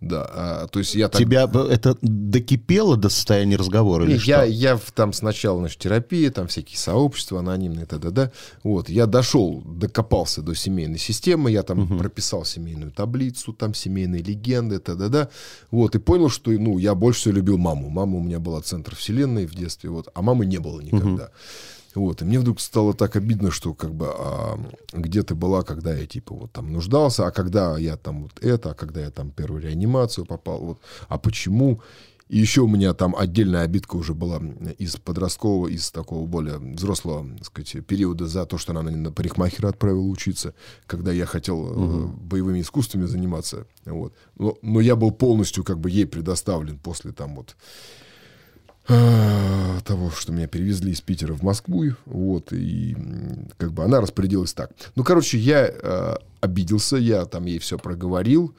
Да, 0.00 0.30
а, 0.32 0.66
то 0.68 0.78
есть 0.78 0.94
я 0.94 1.08
так... 1.08 1.20
Тебя 1.20 1.50
это 1.70 1.96
докипело 2.02 2.96
до 2.96 3.08
состояния 3.08 3.56
разговора 3.56 4.04
или 4.04 4.12
Нет, 4.12 4.20
что? 4.20 4.30
я, 4.30 4.44
я 4.44 4.76
в- 4.76 4.92
там 4.92 5.12
сначала, 5.12 5.58
значит, 5.58 5.80
терапия, 5.80 6.30
там 6.30 6.46
всякие 6.46 6.78
сообщества 6.78 7.40
анонимные, 7.40 7.84
т.д. 7.84 8.30
Вот, 8.62 8.88
я 8.88 9.06
дошел, 9.06 9.60
докопался 9.66 10.40
до 10.42 10.54
семейной 10.54 10.98
системы, 10.98 11.50
я 11.50 11.64
там 11.64 11.98
прописал 11.98 12.44
семейную 12.44 12.92
таблицу, 12.92 13.52
там 13.52 13.74
семейные 13.74 14.22
легенды, 14.22 14.78
т.д. 14.78 15.28
Вот, 15.72 15.96
и 15.96 15.98
понял, 15.98 16.28
что, 16.28 16.52
ну, 16.52 16.78
я 16.78 16.94
больше 16.94 17.20
всего 17.20 17.34
любил 17.34 17.58
маму. 17.58 17.88
Мама 17.88 18.18
у 18.18 18.22
меня 18.22 18.38
была 18.38 18.60
центр 18.60 18.94
вселенной 18.94 19.46
в 19.46 19.54
детстве, 19.54 19.90
вот, 19.90 20.08
а 20.14 20.22
мамы 20.22 20.46
не 20.46 20.58
было 20.58 20.80
никогда. 20.80 21.30
Вот, 21.94 22.20
и 22.20 22.24
мне 22.24 22.38
вдруг 22.38 22.60
стало 22.60 22.94
так 22.94 23.16
обидно, 23.16 23.50
что 23.50 23.74
как 23.74 23.94
бы 23.94 24.06
а, 24.10 24.58
где 24.92 25.22
ты 25.22 25.34
была, 25.34 25.62
когда 25.62 25.94
я 25.94 26.06
типа 26.06 26.34
вот 26.34 26.52
там 26.52 26.72
нуждался, 26.72 27.26
а 27.26 27.30
когда 27.30 27.78
я 27.78 27.96
там 27.96 28.24
вот 28.24 28.42
это, 28.42 28.70
а 28.70 28.74
когда 28.74 29.00
я 29.00 29.10
там 29.10 29.30
первую 29.30 29.62
реанимацию 29.62 30.26
попал, 30.26 30.60
вот, 30.60 30.80
а 31.08 31.18
почему? 31.18 31.80
И 32.28 32.38
еще 32.38 32.60
у 32.60 32.68
меня 32.68 32.92
там 32.92 33.16
отдельная 33.16 33.62
обидка 33.62 33.96
уже 33.96 34.12
была 34.12 34.40
из 34.76 34.96
подросткового, 34.96 35.68
из 35.68 35.90
такого 35.90 36.26
более 36.26 36.58
взрослого, 36.58 37.26
так 37.38 37.46
сказать, 37.46 37.86
периода 37.86 38.26
за 38.26 38.44
то, 38.44 38.58
что 38.58 38.72
она 38.72 38.82
на 38.82 39.10
парикмахера 39.10 39.68
отправила 39.68 40.02
учиться, 40.02 40.54
когда 40.86 41.10
я 41.10 41.24
хотел 41.24 41.66
э, 41.70 42.06
боевыми 42.06 42.60
искусствами 42.60 43.06
заниматься. 43.06 43.66
Вот. 43.86 44.12
Но, 44.36 44.58
но 44.60 44.80
я 44.80 44.94
был 44.94 45.10
полностью 45.10 45.64
как 45.64 45.78
бы 45.78 45.90
ей 45.90 46.06
предоставлен 46.06 46.78
после 46.78 47.12
там 47.12 47.34
вот 47.34 47.56
того, 48.88 50.10
что 50.10 50.32
меня 50.32 50.46
перевезли 50.46 50.92
из 50.92 51.00
Питера 51.00 51.34
в 51.34 51.42
Москву, 51.42 51.84
вот, 52.06 52.52
и 52.52 52.96
как 53.56 53.72
бы 53.72 53.84
она 53.84 54.00
распорядилась 54.00 54.54
так. 54.54 54.70
Ну, 54.96 55.04
короче, 55.04 55.38
я 55.38 55.66
э, 55.70 56.14
обиделся, 56.40 56.96
я 56.96 57.24
там 57.26 57.44
ей 57.44 57.58
все 57.58 57.78
проговорил, 57.78 58.54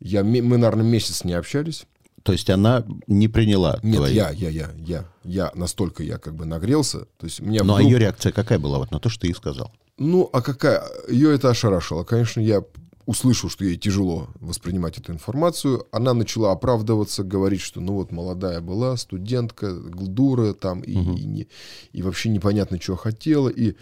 я, 0.00 0.22
мы, 0.22 0.40
наверное, 0.42 0.84
месяц 0.84 1.24
не 1.24 1.32
общались. 1.32 1.84
То 2.22 2.32
есть 2.32 2.48
она 2.48 2.84
не 3.06 3.28
приняла 3.28 3.78
Нет, 3.82 3.96
твои... 3.96 4.14
я, 4.14 4.30
я, 4.30 4.48
я, 4.48 4.70
я, 4.78 5.04
я 5.24 5.52
настолько 5.54 6.02
я 6.02 6.16
как 6.18 6.34
бы 6.34 6.46
нагрелся, 6.46 7.00
то 7.18 7.26
есть 7.26 7.40
меня 7.40 7.62
Ну, 7.62 7.74
а 7.74 7.76
вдруг- 7.76 7.90
ее 7.90 7.98
реакция 7.98 8.32
какая 8.32 8.58
была 8.58 8.78
вот 8.78 8.90
на 8.90 8.98
то, 8.98 9.08
что 9.10 9.22
ты 9.22 9.26
ей 9.26 9.34
сказал? 9.34 9.70
Ну, 9.98 10.28
а 10.32 10.40
какая? 10.40 10.82
Ее 11.08 11.34
это 11.34 11.50
ошарашило. 11.50 12.02
Конечно, 12.02 12.40
я 12.40 12.62
услышал, 13.06 13.50
что 13.50 13.64
ей 13.64 13.76
тяжело 13.76 14.28
воспринимать 14.40 14.98
эту 14.98 15.12
информацию. 15.12 15.86
Она 15.92 16.14
начала 16.14 16.52
оправдываться, 16.52 17.22
говорить, 17.22 17.60
что 17.60 17.80
ну 17.80 17.94
вот 17.94 18.12
молодая 18.12 18.60
была, 18.60 18.96
студентка, 18.96 19.74
гл- 19.74 20.06
дура 20.06 20.52
там, 20.54 20.80
и, 20.80 20.92
и, 20.92 21.24
не- 21.24 21.48
и 21.92 22.02
вообще 22.02 22.28
непонятно, 22.30 22.78
чего 22.78 22.96
хотела. 22.96 23.48
И, 23.48 23.74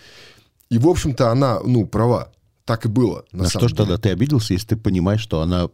и 0.70 0.78
в 0.78 0.88
общем-то, 0.88 1.30
она, 1.30 1.60
ну, 1.64 1.86
права. 1.86 2.32
Так 2.64 2.86
и 2.86 2.88
было, 2.88 3.24
на 3.32 3.44
На 3.44 3.48
что 3.50 3.68
ж 3.68 3.72
тогда 3.72 3.98
ты 3.98 4.10
обиделся, 4.10 4.52
если 4.54 4.68
ты 4.68 4.76
понимаешь, 4.76 5.20
что 5.20 5.40
она... 5.40 5.68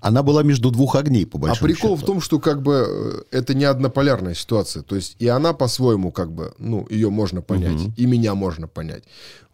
Она 0.00 0.22
была 0.22 0.42
между 0.42 0.70
двух 0.70 0.96
огней, 0.96 1.26
по 1.26 1.38
А 1.38 1.40
большому 1.40 1.68
прикол 1.68 1.96
счету. 1.96 2.02
в 2.02 2.06
том, 2.06 2.20
что 2.20 2.38
как 2.38 2.62
бы 2.62 2.86
э, 3.30 3.36
это 3.38 3.54
не 3.54 3.64
однополярная 3.64 4.34
ситуация. 4.34 4.82
То 4.82 4.96
есть 4.96 5.16
и 5.18 5.28
она 5.28 5.52
по-своему 5.52 6.12
как 6.12 6.32
бы, 6.32 6.54
ну, 6.58 6.86
ее 6.90 7.10
можно 7.10 7.42
понять, 7.42 7.80
и 7.96 8.06
меня 8.06 8.34
можно 8.34 8.68
понять. 8.68 9.04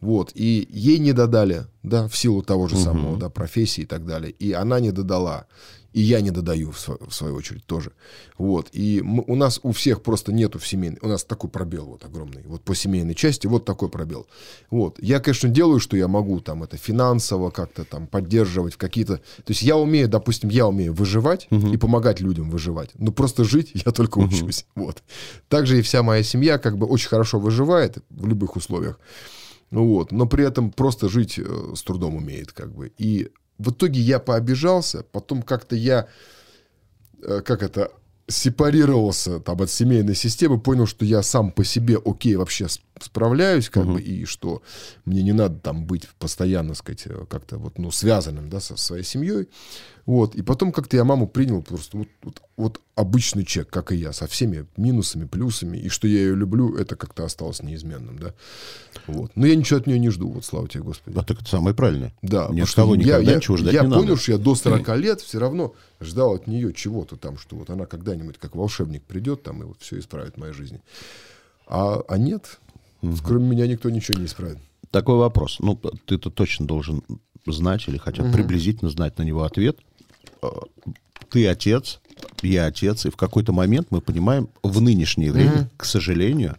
Вот. 0.00 0.32
И 0.34 0.66
ей 0.70 0.98
не 0.98 1.12
додали, 1.12 1.66
да, 1.82 2.08
в 2.08 2.16
силу 2.16 2.42
того 2.42 2.68
же 2.68 2.76
самого, 2.76 3.16
да, 3.16 3.28
профессии 3.28 3.82
и 3.82 3.86
так 3.86 4.04
далее. 4.04 4.32
И 4.32 4.52
она 4.52 4.80
не 4.80 4.90
додала. 4.90 5.46
И 5.92 6.00
я 6.00 6.20
не 6.20 6.30
додаю, 6.30 6.70
в, 6.70 6.76
сво- 6.76 7.08
в 7.08 7.14
свою 7.14 7.34
очередь, 7.34 7.66
тоже. 7.66 7.92
Вот. 8.38 8.68
И 8.72 9.02
мы- 9.04 9.24
у 9.26 9.36
нас 9.36 9.60
у 9.62 9.72
всех 9.72 10.02
просто 10.02 10.32
нету 10.32 10.58
в 10.58 10.66
семейной... 10.66 10.98
У 11.02 11.08
нас 11.08 11.24
такой 11.24 11.50
пробел 11.50 11.84
вот 11.86 12.04
огромный. 12.04 12.42
Вот 12.46 12.62
по 12.62 12.74
семейной 12.74 13.14
части 13.14 13.46
вот 13.46 13.64
такой 13.64 13.88
пробел. 13.90 14.26
Вот. 14.70 14.98
Я, 15.02 15.20
конечно, 15.20 15.48
делаю, 15.50 15.80
что 15.80 15.96
я 15.96 16.08
могу 16.08 16.40
там 16.40 16.62
это 16.62 16.76
финансово 16.76 17.50
как-то 17.50 17.84
там 17.84 18.06
поддерживать 18.06 18.74
в 18.74 18.78
какие-то... 18.78 19.16
То 19.18 19.48
есть 19.48 19.62
я 19.62 19.76
умею, 19.76 20.08
допустим, 20.08 20.48
я 20.50 20.66
умею 20.66 20.94
выживать 20.94 21.46
и 21.50 21.76
помогать 21.76 22.20
людям 22.20 22.50
выживать. 22.50 22.90
Но 22.94 23.12
просто 23.12 23.44
жить 23.44 23.72
я 23.74 23.92
только 23.92 24.18
учусь. 24.18 24.64
Вот. 24.74 25.02
Также 25.48 25.78
и 25.78 25.82
вся 25.82 26.02
моя 26.02 26.22
семья 26.22 26.58
как 26.58 26.78
бы 26.78 26.86
очень 26.86 27.08
хорошо 27.08 27.38
выживает 27.38 27.98
в 28.10 28.26
любых 28.26 28.56
условиях. 28.56 28.98
Вот. 29.70 30.12
Но 30.12 30.26
при 30.26 30.44
этом 30.44 30.70
просто 30.70 31.08
жить 31.08 31.38
э, 31.38 31.72
с 31.74 31.82
трудом 31.82 32.14
умеет 32.16 32.52
как 32.52 32.74
бы. 32.74 32.92
И 32.98 33.30
в 33.58 33.70
итоге 33.70 34.00
я 34.00 34.18
пообижался, 34.18 35.04
потом 35.12 35.42
как-то 35.42 35.76
я, 35.76 36.08
э, 37.22 37.40
как 37.44 37.62
это, 37.62 37.90
сепарировался 38.28 39.40
там, 39.40 39.60
от 39.60 39.70
семейной 39.70 40.14
системы, 40.14 40.60
понял, 40.60 40.86
что 40.86 41.04
я 41.04 41.22
сам 41.22 41.50
по 41.50 41.64
себе 41.64 41.98
окей 42.02 42.36
вообще 42.36 42.66
справляюсь, 43.00 43.68
как 43.68 43.86
бы, 43.86 44.00
и 44.00 44.24
что 44.24 44.62
мне 45.04 45.22
не 45.22 45.32
надо 45.32 45.58
там 45.58 45.86
быть 45.86 46.08
постоянно, 46.18 46.74
сказать, 46.74 47.02
э, 47.06 47.26
как-то 47.28 47.58
вот, 47.58 47.78
ну, 47.78 47.90
связанным, 47.90 48.48
да, 48.48 48.60
со 48.60 48.76
своей 48.76 49.04
семьей. 49.04 49.48
Вот, 50.04 50.34
и 50.34 50.42
потом 50.42 50.72
как-то 50.72 50.96
я 50.96 51.04
маму 51.04 51.28
принял 51.28 51.62
просто 51.62 51.96
вот, 51.98 52.08
вот, 52.22 52.42
вот 52.56 52.80
обычный 52.96 53.44
человек, 53.44 53.72
как 53.72 53.92
и 53.92 53.96
я, 53.96 54.12
со 54.12 54.26
всеми 54.26 54.66
минусами, 54.76 55.26
плюсами, 55.26 55.76
и 55.78 55.88
что 55.88 56.08
я 56.08 56.18
ее 56.18 56.34
люблю, 56.34 56.76
это 56.76 56.96
как-то 56.96 57.24
осталось 57.24 57.62
неизменным, 57.62 58.18
да. 58.18 58.34
Вот. 59.06 59.30
Но 59.36 59.46
я 59.46 59.54
ничего 59.54 59.78
от 59.78 59.86
нее 59.86 60.00
не 60.00 60.10
жду, 60.10 60.28
вот 60.28 60.44
слава 60.44 60.66
тебе, 60.68 60.82
Господи. 60.82 61.16
А 61.16 61.22
так 61.22 61.40
это 61.40 61.48
самое 61.48 61.74
правильное. 61.74 62.12
Да, 62.20 62.48
Ни 62.50 62.60
от 62.62 62.68
что 62.68 62.82
кого 62.82 62.94
я, 62.96 63.00
никогда 63.00 63.30
я- 63.30 63.36
ничего 63.36 63.56
ждать 63.56 63.74
я 63.74 63.82
не 63.82 63.90
понял, 63.90 64.02
надо. 64.08 64.16
что 64.20 64.32
я 64.32 64.38
до 64.38 64.54
40 64.56 64.88
лет 64.96 65.20
все 65.20 65.38
равно 65.38 65.74
ждал 66.00 66.34
от 66.34 66.48
нее 66.48 66.72
чего-то 66.72 67.16
там, 67.16 67.38
что 67.38 67.54
вот 67.54 67.70
она 67.70 67.86
когда-нибудь 67.86 68.38
как 68.38 68.56
волшебник 68.56 69.04
придет 69.04 69.44
там 69.44 69.62
и 69.62 69.64
вот 69.64 69.76
все 69.80 70.00
исправит 70.00 70.34
в 70.34 70.38
моей 70.38 70.52
жизни. 70.52 70.80
А, 71.68 72.02
а 72.08 72.18
нет, 72.18 72.58
кроме 73.24 73.48
меня 73.48 73.68
никто 73.68 73.88
ничего 73.88 74.18
не 74.18 74.26
исправит. 74.26 74.58
Такой 74.90 75.16
вопрос. 75.16 75.58
Ну, 75.60 75.76
ты-то 75.76 76.28
точно 76.30 76.66
должен 76.66 77.02
знать 77.46 77.88
или 77.88 77.96
хотя 77.96 78.22
бы 78.22 78.30
приблизительно 78.32 78.90
знать 78.90 79.16
на 79.18 79.22
него 79.22 79.42
ответ. 79.44 79.78
Э, 80.42 80.48
Ты 81.30 81.46
отец, 81.46 82.00
я 82.42 82.66
отец, 82.66 83.06
и 83.06 83.10
в 83.10 83.16
какой-то 83.16 83.52
момент 83.52 83.88
мы 83.90 84.00
понимаем, 84.00 84.48
в 84.62 84.80
нынешнее 84.80 85.32
время, 85.32 85.70
к 85.76 85.84
сожалению, 85.84 86.56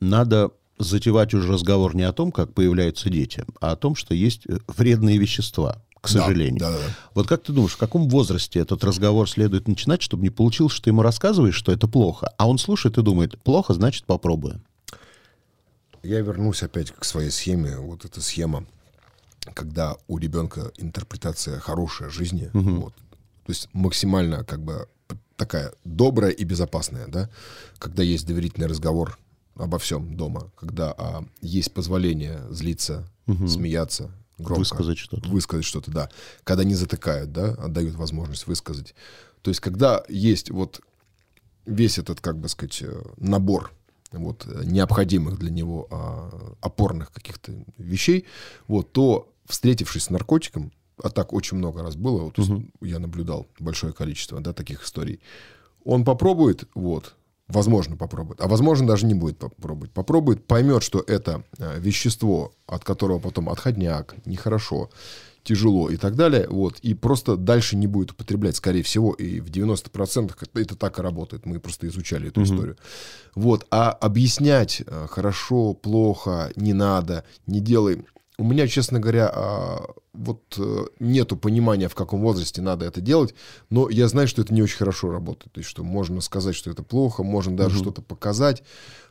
надо 0.00 0.50
затевать 0.78 1.34
уже 1.34 1.52
разговор 1.52 1.94
не 1.94 2.02
о 2.02 2.12
том, 2.12 2.32
как 2.32 2.54
появляются 2.54 3.10
дети, 3.10 3.44
а 3.60 3.72
о 3.72 3.76
том, 3.76 3.94
что 3.94 4.14
есть 4.14 4.46
э, 4.46 4.58
вредные 4.66 5.18
вещества, 5.18 5.82
к 6.00 6.08
сожалению. 6.08 6.58
да, 6.60 6.70
да, 6.70 6.78
да. 6.78 6.94
Вот 7.14 7.26
как 7.28 7.42
ты 7.42 7.52
думаешь, 7.52 7.72
в 7.72 7.76
каком 7.76 8.08
возрасте 8.08 8.58
этот 8.60 8.82
разговор 8.82 9.28
следует 9.28 9.68
начинать, 9.68 10.00
чтобы 10.00 10.22
не 10.22 10.30
получилось, 10.30 10.72
что 10.72 10.84
ты 10.84 10.90
ему 10.90 11.02
рассказываешь, 11.02 11.54
что 11.54 11.70
это 11.70 11.86
плохо, 11.86 12.32
а 12.38 12.48
он 12.48 12.58
слушает 12.58 12.96
и 12.98 13.02
думает, 13.02 13.38
плохо, 13.42 13.74
значит 13.74 14.06
попробуем. 14.06 14.62
Я 16.02 16.20
вернусь 16.20 16.62
опять 16.62 16.92
к 16.92 17.04
своей 17.04 17.30
схеме. 17.30 17.76
Вот 17.76 18.06
эта 18.06 18.22
схема, 18.22 18.64
когда 19.52 19.96
у 20.08 20.16
ребенка 20.16 20.72
интерпретация 20.78 21.60
хорошая 21.60 22.08
жизни, 22.08 22.48
вот, 22.54 22.94
то 23.50 23.52
есть 23.52 23.68
максимально 23.72 24.44
как 24.44 24.62
бы 24.62 24.88
такая 25.34 25.72
добрая 25.82 26.30
и 26.30 26.44
безопасная, 26.44 27.08
да, 27.08 27.28
когда 27.80 28.04
есть 28.04 28.24
доверительный 28.24 28.68
разговор 28.68 29.18
обо 29.56 29.80
всем 29.80 30.16
дома, 30.16 30.52
когда 30.54 30.94
а, 30.96 31.24
есть 31.40 31.74
позволение 31.74 32.42
злиться, 32.50 33.10
смеяться, 33.48 34.12
громко. 34.38 34.60
Высказать 34.60 34.98
что-то. 34.98 35.28
Высказать 35.28 35.64
что-то, 35.64 35.90
да. 35.90 36.10
Когда 36.44 36.62
не 36.62 36.76
затыкают, 36.76 37.32
да, 37.32 37.54
отдают 37.54 37.96
возможность 37.96 38.46
высказать. 38.46 38.94
То 39.42 39.50
есть 39.50 39.58
когда 39.58 40.04
есть 40.08 40.52
вот 40.52 40.80
весь 41.66 41.98
этот, 41.98 42.20
как 42.20 42.38
бы 42.38 42.48
сказать, 42.48 42.82
э, 42.82 43.02
набор 43.16 43.72
вот, 44.12 44.46
э, 44.46 44.62
необходимых 44.64 45.40
для 45.40 45.50
него 45.50 45.88
а, 45.90 46.54
опорных 46.60 47.10
каких-то 47.10 47.52
вещей, 47.78 48.26
вот, 48.68 48.92
то, 48.92 49.28
встретившись 49.44 50.04
с 50.04 50.10
наркотиком, 50.10 50.70
а 51.02 51.10
так 51.10 51.32
очень 51.32 51.56
много 51.56 51.82
раз 51.82 51.96
было, 51.96 52.22
вот, 52.22 52.38
есть 52.38 52.50
я 52.80 52.98
наблюдал 52.98 53.46
большое 53.58 53.92
количество 53.92 54.40
да, 54.40 54.52
таких 54.52 54.84
историй, 54.84 55.20
он 55.84 56.04
попробует, 56.04 56.64
вот, 56.74 57.14
возможно, 57.48 57.96
попробует, 57.96 58.40
а 58.40 58.48
возможно, 58.48 58.86
даже 58.86 59.06
не 59.06 59.14
будет 59.14 59.38
попробовать. 59.38 59.92
Попробует, 59.92 60.46
поймет, 60.46 60.82
что 60.82 61.02
это 61.06 61.44
а, 61.58 61.78
вещество, 61.78 62.52
от 62.66 62.84
которого 62.84 63.18
потом 63.18 63.48
отходняк, 63.48 64.14
нехорошо, 64.24 64.90
тяжело 65.42 65.88
и 65.88 65.96
так 65.96 66.16
далее, 66.16 66.46
вот, 66.48 66.78
и 66.80 66.94
просто 66.94 67.36
дальше 67.36 67.76
не 67.76 67.86
будет 67.86 68.12
употреблять, 68.12 68.56
скорее 68.56 68.82
всего, 68.82 69.12
и 69.14 69.40
в 69.40 69.50
90% 69.50 70.34
это, 70.54 70.76
так 70.76 70.98
и 70.98 71.02
работает, 71.02 71.46
мы 71.46 71.58
просто 71.60 71.88
изучали 71.88 72.28
эту 72.28 72.42
историю. 72.42 72.76
Вот, 73.34 73.66
а 73.70 73.90
объяснять 73.90 74.82
э, 74.86 75.06
хорошо, 75.08 75.72
плохо, 75.72 76.52
не 76.56 76.74
надо, 76.74 77.24
не 77.46 77.60
делай, 77.60 78.04
у 78.40 78.44
меня, 78.44 78.66
честно 78.66 78.98
говоря, 79.00 79.30
а, 79.32 79.84
вот 80.14 80.54
э, 80.56 80.84
нету 80.98 81.36
понимания, 81.36 81.88
в 81.88 81.94
каком 81.94 82.22
возрасте 82.22 82.62
надо 82.62 82.86
это 82.86 83.02
делать, 83.02 83.34
но 83.68 83.90
я 83.90 84.08
знаю, 84.08 84.28
что 84.28 84.40
это 84.40 84.54
не 84.54 84.62
очень 84.62 84.78
хорошо 84.78 85.10
работает. 85.10 85.52
То 85.52 85.60
есть, 85.60 85.68
что 85.68 85.84
можно 85.84 86.22
сказать, 86.22 86.54
что 86.54 86.70
это 86.70 86.82
плохо, 86.82 87.22
можно 87.22 87.54
даже 87.54 87.74
Мгм. 87.76 87.84
что-то 87.84 88.00
показать. 88.02 88.62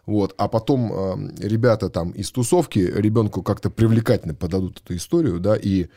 Вот. 0.08 0.34
А 0.38 0.48
потом 0.48 0.92
э, 0.92 1.48
ребята 1.48 1.90
там 1.90 2.10
из 2.10 2.32
тусовки 2.32 2.80
ребенку 2.80 3.44
как-то 3.44 3.70
привлекательно 3.70 4.34
подадут 4.34 4.82
эту 4.84 4.96
историю, 4.96 5.40
да, 5.40 5.56
и 5.56 5.90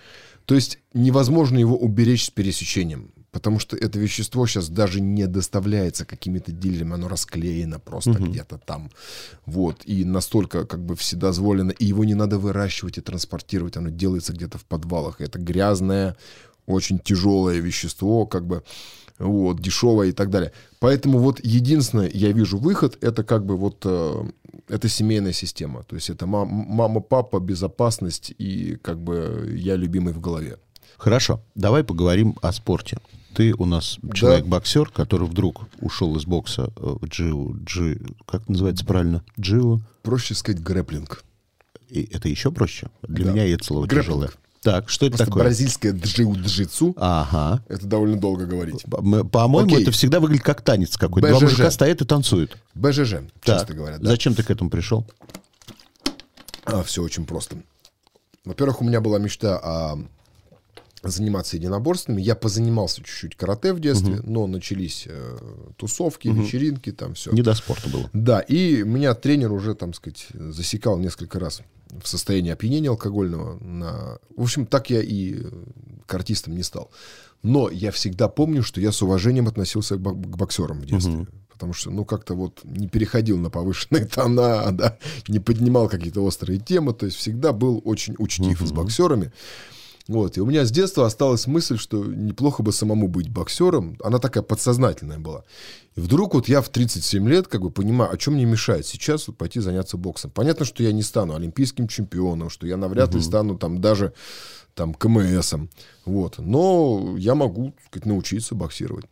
то 0.45 0.55
есть 0.55 0.81
невозможно 0.93 1.57
его 1.57 1.77
уберечь 1.77 2.27
с 2.27 2.31
пересечением, 2.31 3.12
потому 3.33 3.59
что 3.59 3.77
это 3.77 3.99
вещество 3.99 4.47
сейчас 4.47 4.69
даже 4.69 5.01
не 5.01 5.27
доставляется 5.27 6.05
какими-то 6.05 6.53
дилерами, 6.53 6.95
оно 6.95 7.09
расклеено 7.09 7.79
просто 7.81 8.11
где-то 8.31 8.59
там, 8.59 8.91
вот, 9.47 9.83
и 9.87 10.05
настолько 10.05 10.67
как 10.67 10.85
бы 10.85 10.95
вседозволено, 10.95 11.71
и 11.71 11.87
его 11.87 12.05
не 12.05 12.15
надо 12.15 12.39
выращивать 12.39 12.99
и 12.99 13.01
транспортировать, 13.01 13.77
оно 13.77 13.89
делается 13.89 14.33
где-то 14.33 14.59
в 14.59 14.65
подвалах, 14.65 15.21
это 15.21 15.39
грязное, 15.39 16.17
очень 16.67 16.99
тяжелое 16.99 17.59
вещество, 17.61 18.27
как 18.27 18.47
бы, 18.47 18.62
вот, 19.19 19.61
дешевое 19.61 20.09
и 20.09 20.12
так 20.12 20.31
далее. 20.31 20.53
Поэтому 20.79 21.19
вот 21.19 21.41
единственное, 21.43 22.11
я 22.12 22.33
вижу 22.33 22.59
выход, 22.59 22.99
это 23.01 23.25
как 23.25 23.45
бы 23.47 23.57
вот, 23.57 23.83
э, 23.85 24.31
это 24.69 24.89
семейная 24.89 25.33
система. 25.33 25.83
То 25.83 25.97
есть 25.97 26.11
это 26.11 26.27
мам- 26.27 26.49
мама, 26.49 27.01
папа, 27.01 27.41
безопасность 27.41 28.35
и 28.39 28.77
как 28.83 28.99
бы 28.99 29.55
я 29.57 29.77
любимый 29.77 30.12
в 30.12 30.21
голове. 30.21 30.59
Хорошо, 30.99 31.41
давай 31.55 31.83
поговорим 31.83 32.37
о 32.43 32.53
спорте. 32.53 32.99
Ты 33.35 33.55
у 33.57 33.65
нас 33.65 33.99
человек-боксер, 34.12 34.91
который 34.91 35.27
вдруг 35.27 35.62
ушел 35.81 36.17
из 36.17 36.25
бокса 36.27 36.71
э, 36.77 36.97
в 37.01 37.07
джиу, 37.07 37.57
джи, 37.65 38.01
как 38.27 38.49
называется 38.49 38.85
правильно? 38.85 39.23
Джиу. 39.41 39.81
Проще 40.03 40.35
сказать 40.35 40.62
грэплинг. 40.62 41.25
И 41.89 42.03
это 42.12 42.29
еще 42.29 42.51
проще? 42.53 42.89
Для 43.03 43.27
Да. 43.27 43.33
меня 43.33 43.47
это 43.47 43.65
слово 43.65 43.87
Грэпплинг. 43.87 44.05
тяжелое. 44.05 44.31
Так, 44.62 44.89
что 44.89 45.07
это 45.07 45.17
Просто 45.17 45.27
такое? 45.27 45.43
бразильское 45.45 45.93
джиу-джитсу. 45.93 46.95
Ага. 46.97 47.65
Это 47.69 47.85
довольно 47.87 48.17
долго 48.17 48.47
говорить. 48.47 48.85
По-моему, 49.33 49.77
это 49.77 49.91
всегда 49.91 50.21
выглядит 50.21 50.45
как 50.45 50.62
танец 50.62 50.97
какой-то. 50.97 51.29
Два 51.29 51.41
мужика 51.41 51.71
стоят 51.71 52.01
и 52.01 52.05
танцуют. 52.05 52.57
БЖЖ, 52.75 53.23
часто 53.43 53.67
Так, 53.67 53.77
говорят. 53.77 54.01
Да? 54.01 54.11
Зачем 54.11 54.35
ты 54.35 54.43
к 54.45 54.51
этому 54.51 54.71
пришел? 54.71 55.05
А, 56.65 56.83
все 56.85 57.03
очень 57.03 57.25
просто. 57.27 57.57
Во-первых, 58.45 58.81
у 58.83 58.85
меня 58.85 59.01
была 59.01 59.19
мечта 59.19 59.59
а, 59.62 59.99
заниматься 61.11 61.57
единоборствами. 61.57 62.21
Я 62.21 62.35
позанимался 62.35 63.03
чуть-чуть 63.03 63.37
карате 63.37 63.73
в 63.73 63.81
детстве, 63.81 64.21
но 64.25 64.47
начались 64.47 65.05
э, 65.09 65.39
тусовки, 65.77 66.29
вечеринки, 66.29 66.93
там 66.93 67.15
все. 67.15 67.33
Не 67.33 67.43
до 67.43 67.55
спорта 67.55 67.89
было. 67.89 68.09
Да, 68.13 68.41
и 68.41 68.83
меня 68.83 69.15
тренер 69.15 69.53
уже, 69.53 69.75
там 69.75 69.95
сказать, 69.95 70.29
засекал 70.33 70.99
несколько 70.99 71.39
раз 71.39 71.63
в 72.03 72.09
состоянии 72.09 72.53
опьянения 72.53 72.89
алкогольного. 72.89 73.59
На... 73.63 74.19
В 74.37 74.43
общем, 74.43 74.67
так 74.67 74.91
я 74.91 75.03
и 75.03 75.35
э, 75.41 75.51
к 76.07 76.15
артистам 76.15 76.57
не 76.57 76.63
стал. 76.63 76.91
Но 77.43 77.69
я 77.71 77.91
всегда 77.91 78.29
помню, 78.29 78.63
что 78.63 78.81
я 78.81 78.93
с 78.93 79.03
уважением 79.03 79.49
относился 79.49 79.97
к, 79.97 80.01
бок- 80.01 80.23
к 80.23 80.37
боксерам 80.37 80.81
в 80.81 80.87
детстве. 80.87 81.27
Потому 81.53 81.75
что, 81.75 81.91
ну, 81.91 82.05
как-то 82.05 82.35
вот 82.35 82.61
не 82.65 82.89
переходил 82.89 83.39
на 83.39 83.51
повышенные 83.51 84.05
тона, 84.15 84.71
да, 84.73 84.99
не 85.29 85.39
поднимал 85.39 85.89
какие-то 85.89 86.25
острые 86.25 86.59
темы. 86.59 86.93
То 86.93 87.07
есть 87.07 87.19
всегда 87.19 87.53
был 87.53 87.81
очень 87.85 88.15
учтив 88.19 88.61
с 88.61 88.73
боксерами. 88.73 89.33
Вот. 90.09 90.37
И 90.37 90.41
у 90.41 90.47
меня 90.47 90.65
с 90.65 90.71
детства 90.71 91.07
осталась 91.07 91.47
мысль, 91.47 91.79
что 91.79 92.05
неплохо 92.05 92.63
бы 92.63 92.73
самому 92.73 93.09
быть 93.09 93.29
боксером. 93.29 93.97
Она 94.03 94.19
такая 94.19 94.43
подсознательная 94.43 95.19
была. 95.19 95.45
И 95.95 96.01
вдруг 96.01 96.35
вот 96.35 96.49
я 96.49 96.61
в 96.61 96.69
37 96.69 97.29
лет 97.29 97.49
как 97.49 97.63
бы 97.63 97.71
понимаю, 97.71 98.13
о 98.13 98.17
чем 98.17 98.35
мне 98.35 98.45
мешает 98.45 98.87
сейчас 98.87 99.29
вот 99.29 99.37
пойти 99.37 99.61
заняться 99.61 99.97
боксом. 99.97 100.31
Понятно, 100.31 100.65
что 100.65 100.83
я 100.83 100.93
не 100.93 101.03
стану 101.03 101.35
олимпийским 101.35 101.89
чемпионом, 101.89 102.51
что 102.51 102.67
я 102.67 102.77
навряд 102.77 103.15
ли 103.15 103.21
стану 103.21 103.57
там 103.57 103.81
даже 103.81 104.13
там 104.75 104.95
КМСом. 104.95 105.69
Вот. 106.05 106.39
Но 106.39 107.15
я 107.19 107.35
могу 107.35 107.73
так 107.73 107.87
сказать, 107.87 108.07
научиться 108.07 108.55
боксировать. 108.55 109.05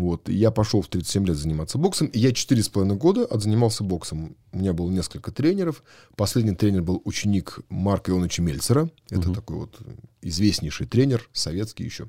Вот. 0.00 0.30
И 0.30 0.34
я 0.34 0.50
пошел 0.50 0.80
в 0.80 0.88
37 0.88 1.26
лет 1.26 1.36
заниматься 1.36 1.76
боксом. 1.76 2.06
И 2.06 2.18
я 2.18 2.30
4,5 2.30 2.96
года 2.96 3.26
отзанимался 3.26 3.84
боксом. 3.84 4.34
У 4.50 4.58
меня 4.58 4.72
было 4.72 4.90
несколько 4.90 5.30
тренеров. 5.30 5.82
Последний 6.16 6.54
тренер 6.54 6.82
был 6.82 7.02
ученик 7.04 7.58
Марка 7.68 8.10
Ионовича 8.10 8.42
Мельцера. 8.42 8.90
Это 9.10 9.30
такой 9.34 9.56
вот 9.58 9.78
известнейший 10.22 10.86
тренер, 10.86 11.28
советский 11.34 11.84
еще, 11.84 12.08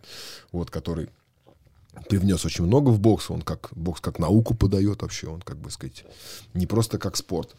вот, 0.53 0.71
который 0.71 1.09
привнес 2.07 2.45
очень 2.45 2.63
много 2.63 2.91
в 2.91 2.99
бокс. 3.01 3.29
Он 3.29 3.41
как 3.41 3.67
бокс 3.75 3.99
как 3.99 4.19
науку 4.19 4.55
подает 4.55 5.01
вообще. 5.01 5.27
Он, 5.27 5.41
как 5.41 5.57
бы 5.57 5.69
сказать, 5.69 6.05
не 6.53 6.67
просто 6.67 6.97
как 6.97 7.17
спорт 7.17 7.57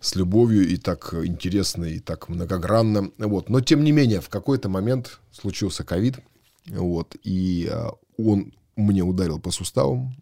с 0.00 0.16
любовью 0.16 0.66
и 0.66 0.78
так 0.78 1.12
интересно, 1.12 1.84
и 1.84 1.98
так 1.98 2.30
многогранно. 2.30 3.10
Вот. 3.18 3.50
Но, 3.50 3.60
тем 3.60 3.84
не 3.84 3.92
менее, 3.92 4.22
в 4.22 4.30
какой-то 4.30 4.70
момент 4.70 5.20
случился 5.30 5.84
ковид. 5.84 6.20
Вот, 6.70 7.16
и 7.22 7.68
а, 7.70 7.92
он 8.18 8.52
мне 8.78 9.02
ударил 9.02 9.38
по 9.38 9.50
суставам 9.50 10.14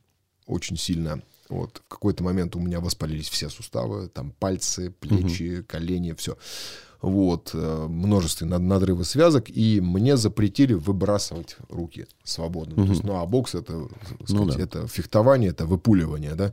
очень 0.47 0.77
сильно. 0.77 1.21
Вот. 1.49 1.83
В 1.87 1.89
какой-то 1.89 2.25
момент 2.25 2.57
у 2.57 2.61
меня 2.61 2.81
воспалились 2.81 3.29
все 3.29 3.49
суставы, 3.49 4.09
там 4.09 4.33
пальцы, 4.33 4.91
плечи, 4.91 5.63
колени, 5.63 6.13
все. 6.17 6.37
Вот, 7.03 7.51
э, 7.53 7.87
множество 7.89 8.47
над- 8.47 8.63
надрывы 8.63 9.05
связок, 9.05 9.51
и 9.51 9.81
мне 9.81 10.17
запретили 10.17 10.73
выбрасывать 10.73 11.57
руки 11.69 12.07
свободно. 12.25 12.75
То 12.87 12.91
есть, 12.91 13.05
ну, 13.05 13.17
а 13.21 13.27
бокс 13.27 13.55
это, 13.55 13.87
так 14.19 14.29
Ну 14.29 14.49
сказать, 14.51 14.57
да. 14.57 14.63
это 14.81 14.89
фехтование, 14.89 15.51
это 15.51 15.67
выпуливание, 15.67 16.35
да. 16.35 16.53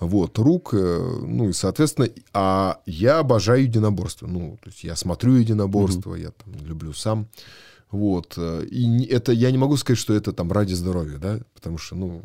Вот, 0.00 0.38
рук, 0.38 0.74
э, 0.74 1.18
ну 1.22 1.48
и, 1.50 1.52
соответственно, 1.52 2.08
а 2.32 2.80
я 2.84 3.20
обожаю 3.20 3.62
единоборство. 3.62 4.26
Ну, 4.26 4.58
то 4.62 4.70
есть 4.70 4.82
я 4.82 4.96
смотрю 4.96 5.34
единоборство, 5.36 6.14
я 6.14 6.30
там 6.30 6.54
люблю 6.66 6.92
сам. 6.92 7.28
Вот, 7.90 8.34
э, 8.36 8.64
и 8.70 9.04
это, 9.06 9.32
я 9.32 9.50
не 9.50 9.58
могу 9.58 9.76
сказать, 9.76 9.98
что 9.98 10.14
это 10.14 10.32
там 10.32 10.52
ради 10.52 10.74
здоровья, 10.74 11.18
да, 11.18 11.40
потому 11.54 11.76
что, 11.78 11.96
ну, 11.96 12.22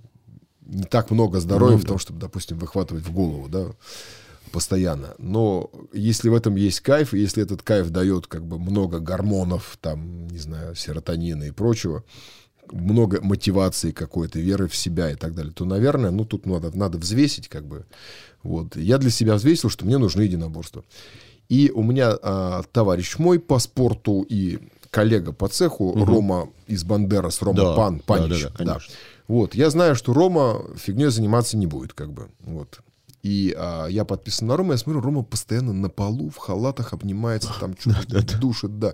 не 0.65 0.83
так 0.83 1.11
много 1.11 1.39
здоровья 1.39 1.75
Ну 1.75 1.81
в 1.81 1.85
том, 1.85 1.97
чтобы, 1.97 2.19
допустим, 2.19 2.57
выхватывать 2.57 3.03
в 3.03 3.11
голову, 3.11 3.47
да, 3.49 3.71
постоянно. 4.51 5.15
Но 5.17 5.71
если 5.91 6.29
в 6.29 6.35
этом 6.35 6.55
есть 6.55 6.81
кайф, 6.81 7.13
если 7.13 7.43
этот 7.43 7.61
кайф 7.61 7.89
дает 7.89 8.27
как 8.27 8.45
бы 8.45 8.59
много 8.59 8.99
гормонов, 8.99 9.77
там, 9.81 10.27
не 10.27 10.39
знаю, 10.39 10.75
серотонина 10.75 11.43
и 11.43 11.51
прочего, 11.51 12.03
много 12.71 13.21
мотивации 13.21 13.91
какой-то, 13.91 14.39
веры 14.39 14.67
в 14.67 14.75
себя 14.75 15.11
и 15.11 15.15
так 15.15 15.35
далее, 15.35 15.53
то, 15.53 15.65
наверное, 15.65 16.11
ну, 16.11 16.25
тут 16.25 16.45
надо, 16.45 16.75
надо 16.75 16.97
взвесить 16.97 17.47
как 17.47 17.65
бы. 17.65 17.85
Вот. 18.43 18.75
Я 18.75 18.97
для 18.97 19.11
себя 19.11 19.35
взвесил, 19.35 19.69
что 19.69 19.85
мне 19.85 19.97
нужны 19.97 20.21
единоборства. 20.21 20.83
И 21.49 21.71
у 21.73 21.83
меня 21.83 22.17
а, 22.21 22.63
товарищ 22.71 23.17
мой 23.19 23.39
по 23.39 23.59
спорту 23.59 24.25
и 24.27 24.59
коллега 24.95 25.33
по 25.33 25.49
цеху, 25.49 25.93
Рома 26.05 26.47
из 26.67 26.85
Бандерас, 26.85 27.41
Рома 27.41 27.57
Да, 27.57 27.75
Пан, 27.75 27.97
да, 27.97 28.03
Панич. 28.05 28.43
да, 28.43 28.49
да, 28.49 28.55
конечно. 28.55 28.93
Вот, 29.27 29.53
я 29.53 29.69
знаю, 29.69 29.95
что 29.95 30.13
Рома 30.13 30.61
фигней 30.77 31.09
заниматься 31.09 31.57
не 31.57 31.67
будет, 31.67 31.91
как 31.91 32.13
бы, 32.13 32.29
вот. 32.39 32.79
И 33.21 33.53
а, 33.57 33.87
я 33.87 34.05
подписан 34.05 34.47
на 34.47 34.55
Рома, 34.55 34.73
я 34.73 34.77
смотрю, 34.77 35.01
Рома 35.01 35.23
постоянно 35.23 35.73
на 35.73 35.89
полу, 35.89 36.29
в 36.29 36.37
халатах 36.37 36.93
обнимается, 36.93 37.51
там 37.59 37.75
что-то 37.77 38.39
душит, 38.39 38.79
да. 38.79 38.93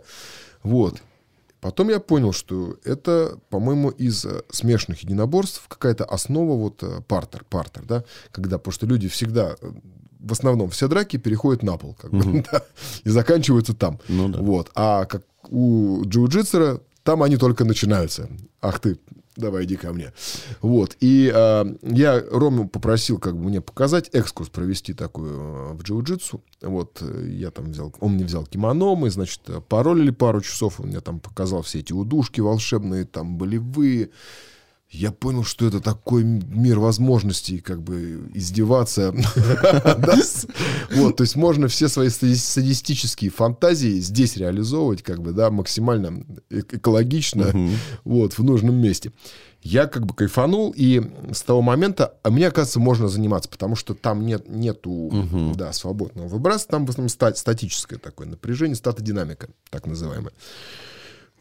Вот. 0.63 1.01
Потом 1.59 1.89
я 1.89 1.99
понял, 1.99 2.33
что 2.33 2.77
это, 2.83 3.37
по-моему, 3.49 3.89
из 3.89 4.25
э, 4.25 4.41
смешанных 4.49 5.03
единоборств 5.03 5.67
какая-то 5.67 6.05
основа 6.05 6.57
вот 6.57 6.81
э, 6.81 7.01
партер, 7.07 7.45
партер, 7.47 7.83
да, 7.85 8.03
когда, 8.31 8.57
потому 8.57 8.73
что 8.73 8.87
люди 8.87 9.07
всегда, 9.07 9.55
э, 9.61 9.71
в 10.21 10.31
основном 10.31 10.69
все 10.69 10.88
драки 10.88 11.17
переходят 11.17 11.63
на 11.63 11.77
пол, 11.77 11.95
как 11.99 12.12
бы, 12.12 12.43
да, 12.51 12.63
и 13.03 13.10
заканчиваются 13.10 13.73
там. 13.73 13.99
Ну 14.07 14.29
да. 14.29 14.39
Вот. 14.39 14.71
А 14.75 15.05
как 15.05 15.23
у 15.49 16.03
джиу-джитсера, 16.03 16.81
там 17.03 17.23
они 17.23 17.38
только 17.38 17.65
начинаются. 17.65 18.29
Ах 18.62 18.79
ты, 18.79 18.99
давай 19.36 19.65
иди 19.65 19.75
ко 19.75 19.91
мне. 19.91 20.13
Вот. 20.62 20.95
И 20.99 21.31
э, 21.34 21.65
я 21.81 22.23
Рому 22.31 22.69
попросил 22.69 23.17
как 23.17 23.36
бы 23.36 23.49
мне 23.49 23.60
показать, 23.62 24.10
экскурс 24.13 24.49
провести 24.49 24.93
такую 24.93 25.31
э, 25.31 25.73
в 25.73 25.81
джиу-джитсу. 25.81 26.41
Вот. 26.62 26.99
э, 27.01 27.27
Я 27.29 27.49
там 27.49 27.71
взял, 27.71 27.93
он 27.99 28.13
мне 28.13 28.25
взял 28.25 28.45
кимоно, 28.45 28.95
мы, 28.95 29.10
значит, 29.10 29.41
паролили 29.67 30.12
пару 30.12 30.41
часов, 30.41 30.79
он 30.79 30.88
мне 30.88 31.01
там 31.01 31.19
показал 31.19 31.63
все 31.63 31.79
эти 31.79 31.91
удушки 31.93 32.39
волшебные, 32.39 33.05
там, 33.05 33.38
болевые. 33.38 34.12
Я 34.91 35.12
понял, 35.13 35.45
что 35.45 35.65
это 35.65 35.80
такой 35.80 36.23
мир 36.23 36.80
возможностей, 36.80 37.60
как 37.60 37.82
бы 37.82 38.30
издеваться. 38.34 39.13
Вот, 40.95 41.15
то 41.15 41.23
есть 41.23 41.38
можно 41.38 41.67
все 41.69 41.88
свои 41.88 42.10
сади- 42.10 42.36
садистические 42.36 43.32
фантазии 43.32 43.99
здесь 43.99 44.36
реализовывать, 44.36 45.01
как 45.01 45.21
бы, 45.21 45.32
да, 45.32 45.49
максимально 45.49 46.25
экологично, 46.49 47.54
вот, 48.04 48.34
в 48.38 48.43
нужном 48.43 48.75
месте. 48.75 49.12
Я 49.63 49.86
как 49.86 50.06
бы 50.08 50.13
кайфанул, 50.15 50.73
и 50.75 51.01
с 51.32 51.41
того 51.43 51.62
момента, 51.62 52.15
а 52.23 52.32
мне, 52.32 52.47
оказывается, 52.47 52.80
можно 52.80 53.08
заниматься, 53.08 53.47
потому 53.47 53.75
что 53.75 53.93
там 53.93 54.25
нет, 54.25 54.49
нету, 54.49 55.54
да, 55.56 55.71
свободного 55.71 56.27
выбрасывания, 56.27 56.71
там 56.71 56.86
в 56.86 56.89
основном 56.89 57.10
ста- 57.10 57.36
статическое 57.36 57.99
такое 57.99 58.27
напряжение, 58.27 58.75
статодинамика, 58.75 59.49
так 59.69 59.86
называемая. 59.86 60.34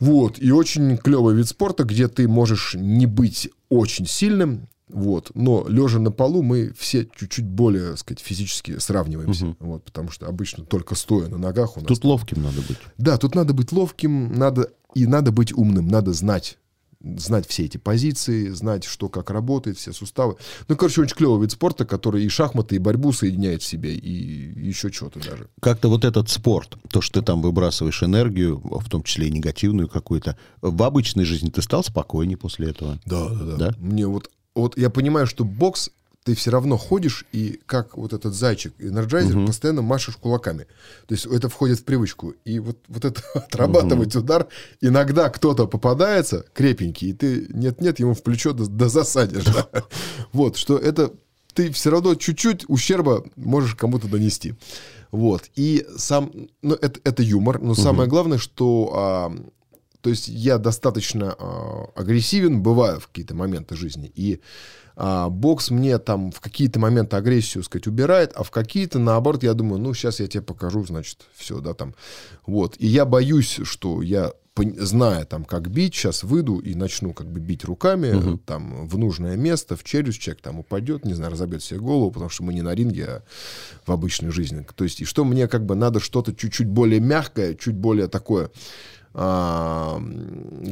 Вот, 0.01 0.39
и 0.41 0.51
очень 0.51 0.97
клевый 0.97 1.37
вид 1.37 1.47
спорта, 1.47 1.85
где 1.85 2.09
ты 2.09 2.27
можешь 2.27 2.75
не 2.75 3.07
быть 3.07 3.51
очень 3.69 4.07
сильным, 4.07 4.67
Вот. 4.93 5.31
Но 5.35 5.67
лежа 5.69 5.99
на 5.99 6.11
полу 6.11 6.43
мы 6.43 6.73
все 6.77 7.07
чуть-чуть 7.17 7.47
более, 7.47 7.91
так 7.91 7.99
сказать, 7.99 8.21
физически 8.21 8.79
сравниваемся. 8.79 9.47
Мгм. 9.47 9.57
Вот, 9.61 9.85
потому 9.85 10.11
что 10.11 10.27
обычно 10.27 10.65
только 10.65 10.95
стоя 10.95 11.29
на 11.29 11.39
ногах 11.39 11.77
у 11.77 11.81
нас. 11.81 11.89
Тут 11.89 12.05
ловким 12.05 12.43
надо 12.43 12.61
быть. 12.63 12.79
Да, 12.99 13.17
тут 13.17 13.35
надо 13.35 13.55
быть 13.55 13.73
ловким, 13.73 14.33
надо 14.33 14.73
и 14.95 15.07
надо 15.07 15.33
быть 15.33 15.53
умным, 15.53 15.89
надо 15.89 16.13
знать 16.13 16.59
знать 17.03 17.47
все 17.49 17.65
эти 17.65 17.77
позиции, 17.77 18.49
знать, 18.51 18.85
что 18.85 19.09
как 19.09 19.31
работает, 19.31 19.79
все 19.79 19.93
суставы. 19.93 20.37
Ну, 20.69 20.77
короче, 20.77 21.01
очень 21.03 21.17
клевый 21.17 21.41
вид 21.41 21.53
спорта, 21.53 21.85
который 21.85 22.25
и 22.25 22.29
шахматы, 22.29 22.77
и 22.77 22.79
борьбу 22.79 23.13
соединяет 23.13 23.63
в 23.63 23.67
себе, 23.67 23.95
и 23.95 24.67
еще 24.67 24.93
что-то 24.93 25.21
даже. 25.21 25.49
Как-то 25.61 25.89
вот 25.89 26.05
этот 26.05 26.29
спорт, 26.29 26.77
то, 26.91 27.01
что 27.01 27.21
ты 27.21 27.27
там 27.27 27.43
выбрасываешь 27.43 28.03
энергию, 28.03 28.61
в 28.63 28.89
том 28.89 29.03
числе 29.03 29.29
и 29.29 29.31
негативную 29.31 29.89
какую-то, 29.89 30.37
в 30.61 30.83
обычной 30.83 31.25
жизни 31.25 31.51
ты 31.51 31.63
стал 31.63 31.83
спокойнее 31.83 32.37
после 32.37 32.71
этого? 32.71 33.01
Да, 33.07 33.29
да, 33.29 33.45
да. 33.45 33.57
Да? 33.57 33.75
Мне 33.79 34.07
вот, 34.07 34.31
вот 34.55 34.77
я 34.77 34.91
понимаю, 34.91 35.27
что 35.27 35.45
бокс 35.45 35.91
ты 36.31 36.37
все 36.37 36.53
равно 36.53 36.77
ходишь 36.77 37.27
и 37.33 37.59
как 37.67 37.97
вот 37.97 38.13
этот 38.13 38.35
зайчик 38.35 38.73
энерджайзер 38.79 39.47
постоянно 39.47 39.83
машешь 39.83 40.15
кулаками. 40.17 40.69
То 41.09 41.15
есть 41.15 41.27
это 41.27 41.49
входит 41.49 41.81
в 41.81 41.85
привычку. 41.85 42.35
И 42.45 42.61
вот, 42.61 42.79
вот 42.87 43.05
это 43.05 43.21
отрабатывать 43.35 44.15
удар, 44.15 44.47
иногда 44.81 45.29
кто-то 45.29 45.67
попадается 45.67 46.45
крепенький, 46.55 47.11
и 47.11 47.13
ты 47.15 47.47
нет-нет, 47.49 47.99
ему 47.99 48.15
в 48.15 48.23
плечо 48.23 48.53
да, 48.53 48.67
да 48.69 48.89
засадишь. 48.89 49.45
да. 49.45 49.67
Вот, 50.33 50.57
что 50.57 50.79
это 50.79 51.13
ты 51.53 51.73
все 51.73 51.91
равно 51.91 52.15
чуть-чуть 52.15 52.65
ущерба 52.69 53.25
можешь 53.35 53.75
кому-то 53.75 54.07
донести. 54.07 54.55
Вот. 55.11 55.51
И 55.57 55.85
сам, 55.97 56.31
ну, 56.63 56.77
это, 56.77 57.01
это 57.03 57.25
юмор, 57.25 57.61
но 57.61 57.75
самое 57.75 58.09
главное, 58.09 58.39
что 58.39 58.93
а, 58.95 59.37
то 60.01 60.11
есть 60.11 60.29
я 60.29 60.59
достаточно 60.59 61.35
а, 61.39 61.85
агрессивен, 61.95 62.63
бываю 62.63 63.01
в 63.01 63.09
какие-то 63.09 63.35
моменты 63.35 63.77
жизни. 63.77 64.11
И 64.15 64.41
а, 64.97 65.29
бокс 65.29 65.71
мне 65.71 65.99
там 65.99 66.31
в 66.31 66.41
какие-то 66.41 66.79
моменты 66.79 67.17
агрессию, 67.17 67.65
сказать, 67.65 67.87
убирает, 67.87 68.33
а 68.35 68.43
в 68.43 68.51
какие-то, 68.51 68.99
наоборот, 68.99 69.43
я 69.43 69.55
думаю, 69.55 69.81
ну, 69.81 69.95
сейчас 69.95 70.21
я 70.21 70.27
тебе 70.27 70.43
покажу, 70.43 70.85
значит, 70.85 71.27
все, 71.35 71.61
да, 71.61 71.75
там. 71.75 71.95
Вот. 72.47 72.77
И 72.79 72.87
я 72.87 73.05
боюсь, 73.05 73.61
что 73.63 74.03
я, 74.03 74.33
зная 74.79 75.25
там, 75.25 75.45
как 75.45 75.69
бить, 75.71 75.95
сейчас 75.95 76.23
выйду 76.25 76.59
и 76.59 76.75
начну 76.75 77.13
как 77.13 77.27
бы 77.31 77.41
бить 77.41 77.65
руками, 77.65 78.39
там, 78.47 78.87
в 78.87 78.99
нужное 78.99 79.37
место, 79.37 79.77
в 79.77 79.85
челюсть, 79.85 80.21
человек 80.21 80.43
там 80.43 80.59
упадет, 80.59 81.05
не 81.05 81.15
знаю, 81.15 81.33
разобьет 81.33 81.63
себе 81.63 81.81
голову, 81.81 82.11
потому 82.11 82.31
что 82.31 82.45
мы 82.45 82.55
не 82.55 82.63
на 82.63 82.75
ринге, 82.75 83.05
а 83.07 83.23
в 83.87 83.93
обычной 83.93 84.31
жизни. 84.31 84.67
То 84.75 84.85
есть, 84.85 85.01
и 85.01 85.05
что 85.05 85.25
мне 85.25 85.49
как 85.49 85.65
бы 85.67 85.75
надо 85.75 86.01
что-то 86.01 86.35
чуть-чуть 86.35 86.69
более 86.69 87.01
мягкое, 87.01 87.55
чуть 87.55 87.75
более 87.77 88.09
такое, 88.09 88.51
а, 89.13 90.01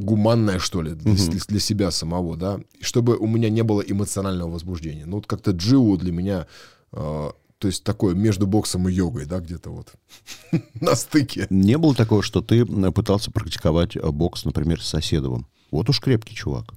гуманное, 0.01 0.59
что 0.59 0.83
ли, 0.83 0.93
для, 0.95 1.13
для- 1.31 1.41
для 1.49 1.61
себя 1.61 1.91
самого, 1.91 2.37
да, 2.37 2.61
чтобы 2.81 3.17
у 3.17 3.27
меня 3.27 3.51
не 3.51 3.63
было 3.63 3.81
эмоционального 3.81 4.51
возбуждения. 4.51 5.07
Ну, 5.07 5.17
вот 5.17 5.27
как-то 5.27 5.51
джиу 5.51 5.97
для 5.97 6.13
меня, 6.13 6.47
а, 6.93 7.33
то 7.59 7.67
есть 7.69 7.85
такое 7.85 8.15
между 8.15 8.47
боксом 8.47 8.89
и 8.89 8.93
йогой, 8.93 9.27
да, 9.27 9.41
где-то 9.41 9.71
вот 9.71 9.93
на 10.81 10.95
стыке. 10.95 11.47
Не 11.51 11.77
было 11.77 11.95
такого, 11.95 12.23
что 12.23 12.41
ты 12.41 12.65
пытался 12.93 13.31
практиковать 13.31 13.97
э, 13.97 14.11
бокс, 14.11 14.45
например, 14.45 14.83
с 14.83 14.89
Соседовым? 14.89 15.47
Вот 15.71 15.89
уж 15.89 16.01
крепкий 16.01 16.35
чувак. 16.35 16.75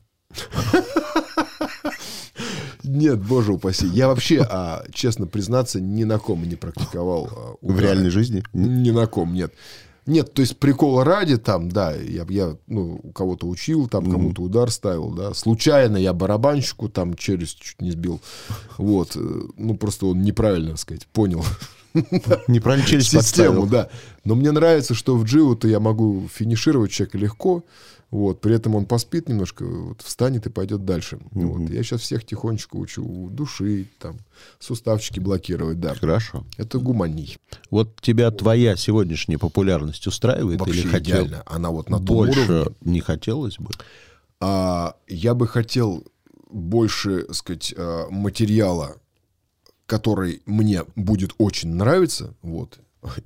Нет, 2.84 3.22
боже 3.22 3.54
упаси. 3.54 3.86
Я 3.88 4.08
вообще, 4.08 4.46
а, 4.50 4.84
честно 4.91 5.28
признаться, 5.28 5.80
ни 5.80 6.04
на 6.04 6.17
ком 6.17 6.44
не 6.44 6.56
практиковал 6.56 7.30
а, 7.32 7.56
В 7.62 7.80
реальной 7.80 8.10
жизни? 8.10 8.44
Ни 8.54 8.89
на 8.91 9.06
ком, 9.08 9.34
нет. 9.34 9.54
Нет, 10.08 10.34
то 10.34 10.42
есть 10.42 10.58
прикола 10.58 11.04
ради 11.06 11.38
там, 11.38 11.70
да, 11.70 11.94
я, 11.94 12.26
я 12.28 12.58
ну, 12.68 13.00
у 13.04 13.12
кого-то 13.12 13.48
учил, 13.48 13.88
там 13.88 14.10
кому-то 14.10 14.42
удар 14.42 14.72
ставил, 14.72 15.12
да. 15.12 15.34
Случайно 15.34 15.98
я 15.98 16.14
барабанщику 16.14 16.90
там 16.90 17.14
челюсть 17.14 17.60
чуть 17.60 17.82
не 17.82 17.92
сбил. 17.92 18.20
Вот. 18.78 19.16
э, 19.16 19.42
Ну, 19.58 19.76
просто 19.76 20.08
он 20.08 20.24
неправильно, 20.24 20.72
так 20.72 20.80
сказать, 20.80 21.08
понял 21.08 21.46
Неправильно 22.48 22.88
челюсть 22.88 23.12
систему, 23.12 23.68
да. 23.68 23.90
Но 24.24 24.36
мне 24.36 24.52
нравится, 24.52 24.94
что 24.94 25.16
в 25.16 25.26
джиу-то 25.26 25.68
я 25.68 25.80
могу 25.80 26.28
финишировать 26.34 26.92
человека 26.92 27.18
легко, 27.18 27.64
вот, 28.12 28.41
при 28.41 28.54
этом 28.54 28.76
он 28.76 28.86
поспит 28.86 29.30
немножко, 29.30 29.65
вот, 29.65 30.02
встанет 30.02 30.45
и 30.45 30.50
пойдет 30.50 30.84
дальше. 30.84 31.19
Вот. 31.32 31.69
Я 31.69 31.82
сейчас 31.82 32.02
всех 32.02 32.26
тихонечко 32.26 32.76
учу 32.76 33.30
душить, 33.32 33.97
там, 34.00 34.17
суставчики 34.60 35.21
блокировать, 35.21 35.80
да. 35.80 35.95
Хорошо. 35.95 36.45
Это 36.58 36.78
гуманней. 36.80 37.38
Вот 37.69 38.02
тебя 38.02 38.30
твоя 38.32 38.76
сегодняшняя 38.76 39.38
популярность 39.38 40.06
устраивает 40.08 40.60
Вообще 40.60 40.82
или 40.82 40.88
хотел 40.88 41.26
идеально. 41.26 41.43
Она 41.45 41.71
вот 41.71 41.89
на 41.89 41.97
том 41.97 42.17
больше 42.17 42.41
уровне. 42.41 42.76
не 42.82 43.00
хотелось 43.00 43.58
бы? 43.58 43.69
А, 44.41 44.97
я 45.08 45.34
бы 45.34 45.47
хотел 45.47 46.04
больше, 46.50 47.24
так 47.24 47.36
сказать, 47.36 47.74
а, 47.78 48.10
материала, 48.10 48.97
который 49.86 50.41
мне 50.45 50.84
будет 50.97 51.32
очень 51.38 51.69
нравиться, 51.69 52.36
вот, 52.41 52.80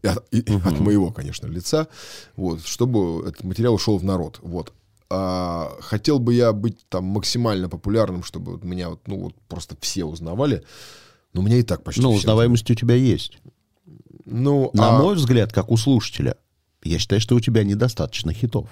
от, 0.03 0.25
и 0.33 0.39
от 0.39 0.79
моего, 0.79 1.11
конечно, 1.11 1.47
лица, 1.47 1.87
вот, 2.35 2.65
чтобы 2.65 3.27
этот 3.27 3.43
материал 3.43 3.73
ушел 3.73 3.97
в 3.97 4.03
народ, 4.03 4.39
вот. 4.41 4.73
А, 5.09 5.71
хотел 5.81 6.17
бы 6.19 6.33
я 6.33 6.51
быть 6.51 6.79
там 6.89 7.05
максимально 7.05 7.69
популярным, 7.69 8.23
чтобы 8.23 8.53
вот 8.53 8.63
меня 8.63 8.89
вот, 8.89 9.01
ну 9.07 9.19
вот 9.19 9.35
просто 9.47 9.75
все 9.79 10.03
узнавали, 10.03 10.63
но 11.33 11.41
меня 11.41 11.57
и 11.57 11.63
так 11.63 11.83
почти 11.83 12.01
Ну, 12.01 12.11
узнаваемость 12.11 12.69
у 12.71 12.75
тебя 12.75 12.95
есть. 12.95 13.37
Ну, 14.25 14.71
На 14.73 14.97
а- 14.97 15.01
мой 15.01 15.15
взгляд, 15.15 15.53
как 15.53 15.69
у 15.69 15.77
слушателя, 15.77 16.37
я 16.83 16.97
считаю, 16.97 17.21
что 17.21 17.35
у 17.35 17.39
тебя 17.39 17.63
недостаточно 17.63 18.33
хитов. 18.33 18.67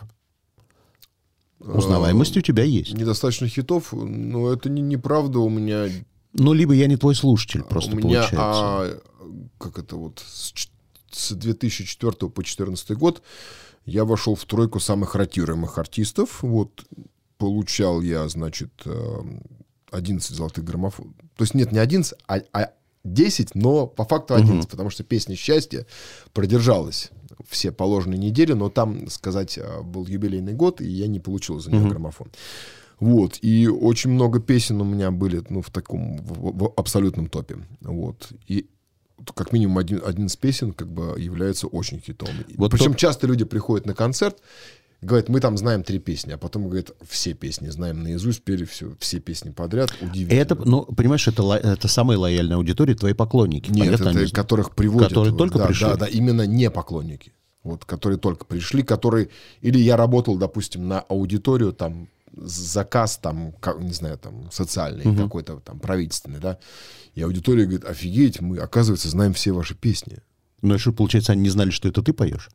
Узнаваемость 1.59 2.35
у 2.37 2.41
тебя 2.41 2.63
есть. 2.63 2.93
недостаточно 2.93 3.47
хитов, 3.47 3.93
но 3.93 4.51
это 4.51 4.69
не, 4.69 4.81
неправда, 4.81 5.39
у 5.39 5.49
меня 5.49 5.87
Ну, 6.33 6.53
либо 6.53 6.73
я 6.73 6.87
не 6.87 6.97
твой 6.97 7.15
слушатель, 7.15 7.61
просто 7.63 7.91
у 7.93 7.95
меня, 7.95 8.23
получается. 8.23 8.37
а, 8.39 8.99
как 9.59 9.77
это 9.79 9.95
вот, 9.95 10.21
с, 10.25 10.51
с 11.15 11.33
2004 11.33 12.11
по 12.11 12.41
2014 12.41 12.91
год 12.91 13.21
я 13.85 14.05
вошел 14.05 14.35
в 14.35 14.45
тройку 14.45 14.79
самых 14.79 15.15
ротируемых 15.15 15.77
артистов. 15.77 16.41
Вот, 16.41 16.85
получал 17.37 18.01
я, 18.01 18.27
значит, 18.29 18.71
э, 18.85 19.21
11 19.91 20.35
золотых 20.35 20.63
граммофонов. 20.63 21.13
То 21.35 21.43
есть 21.43 21.53
нет, 21.53 21.71
не 21.71 21.79
11, 21.79 22.13
а, 22.27 22.39
а 22.53 22.71
10, 23.03 23.55
но 23.55 23.87
по 23.87 24.05
факту 24.05 24.35
11, 24.35 24.69
потому 24.69 24.89
что 24.89 25.03
песня 25.03 25.35
«Счастье» 25.35 25.85
продержалась 26.33 27.11
все 27.47 27.71
положенные 27.71 28.17
недели, 28.17 28.53
но 28.53 28.69
там, 28.69 29.09
сказать, 29.09 29.57
э, 29.57 29.81
был 29.81 30.05
юбилейный 30.07 30.53
год, 30.53 30.81
и 30.81 30.87
я 30.87 31.07
не 31.07 31.19
получил 31.19 31.59
за 31.59 31.71
нее 31.71 31.89
граммофон. 31.89 32.31
Вот, 32.99 33.39
и 33.41 33.67
очень 33.67 34.11
много 34.11 34.39
песен 34.39 34.79
у 34.79 34.85
меня 34.85 35.11
были, 35.11 35.43
ну, 35.49 35.61
в 35.61 35.69
таком, 35.69 36.17
в, 36.17 36.57
в 36.57 36.73
абсолютном 36.77 37.27
топе, 37.27 37.57
вот, 37.81 38.31
и 38.47 38.67
как 39.35 39.51
минимум 39.53 39.77
один, 39.77 40.01
один 40.05 40.25
из 40.25 40.35
песен 40.35 40.73
как 40.73 40.91
бы 40.91 41.19
является 41.19 41.67
очень 41.67 41.99
хитом. 41.99 42.29
Вот 42.57 42.71
Причем 42.71 42.91
тот- 42.91 42.97
часто 42.97 43.27
люди 43.27 43.45
приходят 43.45 43.85
на 43.85 43.93
концерт, 43.93 44.37
говорят, 45.01 45.29
мы 45.29 45.39
там 45.39 45.57
знаем 45.57 45.83
три 45.83 45.99
песни, 45.99 46.31
а 46.31 46.37
потом 46.37 46.65
говорят, 46.65 46.91
все 47.07 47.33
песни 47.33 47.69
знаем 47.69 48.03
наизусть, 48.03 48.41
пели 48.43 48.65
все, 48.65 48.95
все 48.99 49.19
песни 49.19 49.51
подряд, 49.51 49.93
удивительно. 50.01 50.39
Это, 50.39 50.55
ну, 50.55 50.83
понимаешь, 50.83 51.27
это, 51.27 51.43
это 51.53 51.87
самая 51.87 52.17
лояльная 52.17 52.57
аудитория, 52.57 52.95
твои 52.95 53.13
поклонники. 53.13 53.69
Нет, 53.69 53.85
Понятно, 53.85 54.09
это 54.09 54.19
они- 54.19 54.31
которых 54.31 54.75
приводят. 54.75 55.09
Которые 55.09 55.31
вот, 55.31 55.37
только 55.37 55.57
да, 55.59 55.65
пришли? 55.67 55.85
Да, 55.87 55.95
да, 55.97 56.07
именно 56.07 56.45
не 56.45 56.69
поклонники. 56.69 57.33
Вот, 57.63 57.85
которые 57.85 58.19
только 58.19 58.43
пришли, 58.45 58.83
которые... 58.83 59.29
Или 59.61 59.79
я 59.79 59.95
работал, 59.95 60.37
допустим, 60.37 60.87
на 60.89 60.99
аудиторию, 60.99 61.71
там, 61.71 62.09
заказ, 62.35 63.17
там, 63.17 63.53
как, 63.53 63.79
не 63.79 63.93
знаю, 63.93 64.17
там, 64.17 64.49
социальный, 64.51 65.15
какой-то 65.15 65.59
там, 65.59 65.79
правительственный, 65.79 66.39
да, 66.39 66.57
и 67.15 67.21
аудитория 67.21 67.65
говорит, 67.65 67.85
офигеть, 67.85 68.41
мы, 68.41 68.57
оказывается, 68.57 69.09
знаем 69.09 69.33
все 69.33 69.51
ваши 69.51 69.75
песни. 69.75 70.19
Ну, 70.61 70.75
и 70.75 70.77
что, 70.77 70.93
получается, 70.93 71.33
они 71.33 71.41
не 71.43 71.49
знали, 71.49 71.69
что 71.69 71.89
это 71.89 72.01
ты 72.01 72.13
поешь? 72.13 72.49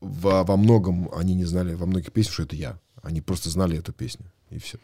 Во, 0.00 0.42
во 0.42 0.56
многом 0.56 1.08
они 1.14 1.34
не 1.34 1.44
знали, 1.44 1.74
во 1.74 1.86
многих 1.86 2.12
песнях, 2.12 2.34
что 2.34 2.42
это 2.42 2.56
я. 2.56 2.78
Они 3.02 3.20
просто 3.20 3.50
знали 3.50 3.78
эту 3.78 3.92
песню, 3.92 4.26
и 4.50 4.58
все. 4.58 4.78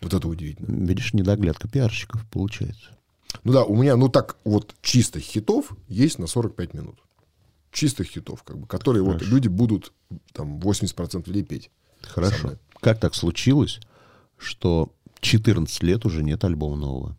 Вот 0.00 0.14
это 0.14 0.28
удивительно. 0.28 0.86
Видишь, 0.86 1.14
недоглядка 1.14 1.68
пиарщиков 1.68 2.24
получается. 2.30 2.90
Ну 3.44 3.52
да, 3.52 3.64
у 3.64 3.76
меня, 3.76 3.96
ну 3.96 4.08
так, 4.08 4.36
вот 4.44 4.74
чистых 4.82 5.22
хитов 5.22 5.72
есть 5.88 6.18
на 6.18 6.26
45 6.26 6.74
минут. 6.74 6.98
Чистых 7.72 8.08
хитов, 8.08 8.42
как 8.42 8.58
бы, 8.58 8.66
которые 8.66 9.02
вот 9.02 9.22
люди 9.22 9.48
будут 9.48 9.92
там 10.32 10.58
80% 10.58 11.26
людей 11.26 11.44
петь. 11.44 11.70
Хорошо. 12.02 12.56
Как 12.80 13.00
так 13.00 13.14
случилось, 13.14 13.80
что 14.36 14.92
14 15.20 15.82
лет 15.82 16.06
уже 16.06 16.22
нет 16.22 16.44
альбома 16.44 16.76
нового? 16.76 17.16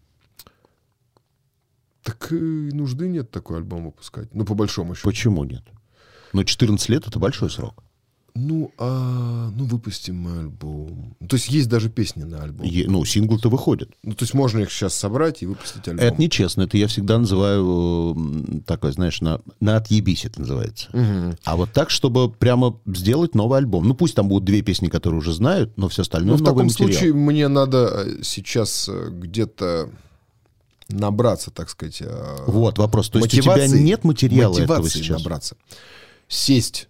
Так 2.03 2.31
э, 2.31 2.35
нужды 2.35 3.07
нет 3.07 3.29
такой 3.29 3.57
альбом 3.57 3.85
выпускать. 3.85 4.33
Ну, 4.33 4.45
по 4.45 4.55
большому 4.55 4.95
счету. 4.95 5.09
Почему 5.09 5.43
нет? 5.43 5.63
Ну, 6.33 6.43
14 6.43 6.89
лет— 6.89 7.07
это 7.07 7.19
большой 7.19 7.49
срок. 7.49 7.83
Ну, 8.41 8.71
а, 8.77 9.51
ну, 9.53 9.65
выпустим 9.65 10.27
альбом. 10.39 11.15
То 11.27 11.35
есть 11.35 11.49
есть 11.49 11.67
даже 11.67 11.89
песни 11.89 12.23
на 12.23 12.41
альбом. 12.43 12.65
Е- 12.65 12.85
ну, 12.87 13.03
сингл-то 13.03 13.49
выходит. 13.49 13.89
Ну, 14.03 14.13
то 14.13 14.23
есть 14.23 14.33
можно 14.33 14.59
их 14.59 14.71
сейчас 14.71 14.93
собрать 14.93 15.41
и 15.43 15.45
выпустить 15.45 15.87
альбом. 15.87 16.05
Это 16.05 16.21
нечестно, 16.21 16.61
это 16.61 16.77
я 16.77 16.87
всегда 16.87 17.17
называю, 17.17 18.13
м, 18.15 18.63
такой, 18.65 18.93
знаешь, 18.93 19.19
на, 19.21 19.41
на 19.59 19.75
отъебись 19.77 20.25
это 20.25 20.39
называется. 20.41 20.87
Мгм. 20.93 21.37
А 21.43 21.55
вот 21.57 21.71
так, 21.73 21.89
чтобы 21.89 22.31
прямо 22.31 22.79
сделать 22.85 23.35
новый 23.35 23.57
альбом. 23.59 23.87
Ну, 23.87 23.93
пусть 23.93 24.15
там 24.15 24.29
будут 24.29 24.45
две 24.45 24.61
песни, 24.61 24.87
которые 24.87 25.19
уже 25.19 25.33
знают, 25.33 25.77
но 25.77 25.89
все 25.89 26.03
остальное 26.03 26.37
Ну, 26.37 26.43
в 26.43 26.45
таком 26.45 26.65
материал. 26.67 26.91
случае 26.93 27.13
мне 27.13 27.47
надо 27.49 28.05
э, 28.05 28.23
сейчас 28.23 28.87
э, 28.87 29.09
где-то 29.11 29.89
набраться, 30.89 31.51
так 31.51 31.69
сказать. 31.69 31.97
э, 32.01 32.37
Вот 32.47 32.77
вопрос. 32.77 33.09
То 33.09 33.19
есть 33.19 33.33
у 33.33 33.41
тебя 33.41 33.67
нет 33.67 34.03
материала 34.03 34.57
этого 34.57 34.89
сейчас? 34.89 35.17
набраться. 35.19 35.55
Сесть, 36.27 36.87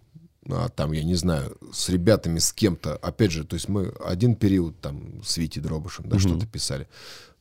там, 0.75 0.91
я 0.91 1.03
не 1.03 1.15
знаю, 1.15 1.57
с 1.71 1.89
ребятами, 1.89 2.39
с 2.39 2.51
кем-то. 2.53 2.95
Опять 2.97 3.31
же, 3.31 3.43
то 3.43 3.55
есть 3.55 3.69
мы 3.69 3.93
один 4.05 4.35
период 4.35 4.79
там 4.81 5.23
с 5.23 5.37
Витей 5.37 5.61
Дробышем, 5.61 6.09
да, 6.09 6.19
что-то 6.19 6.45
писали. 6.45 6.87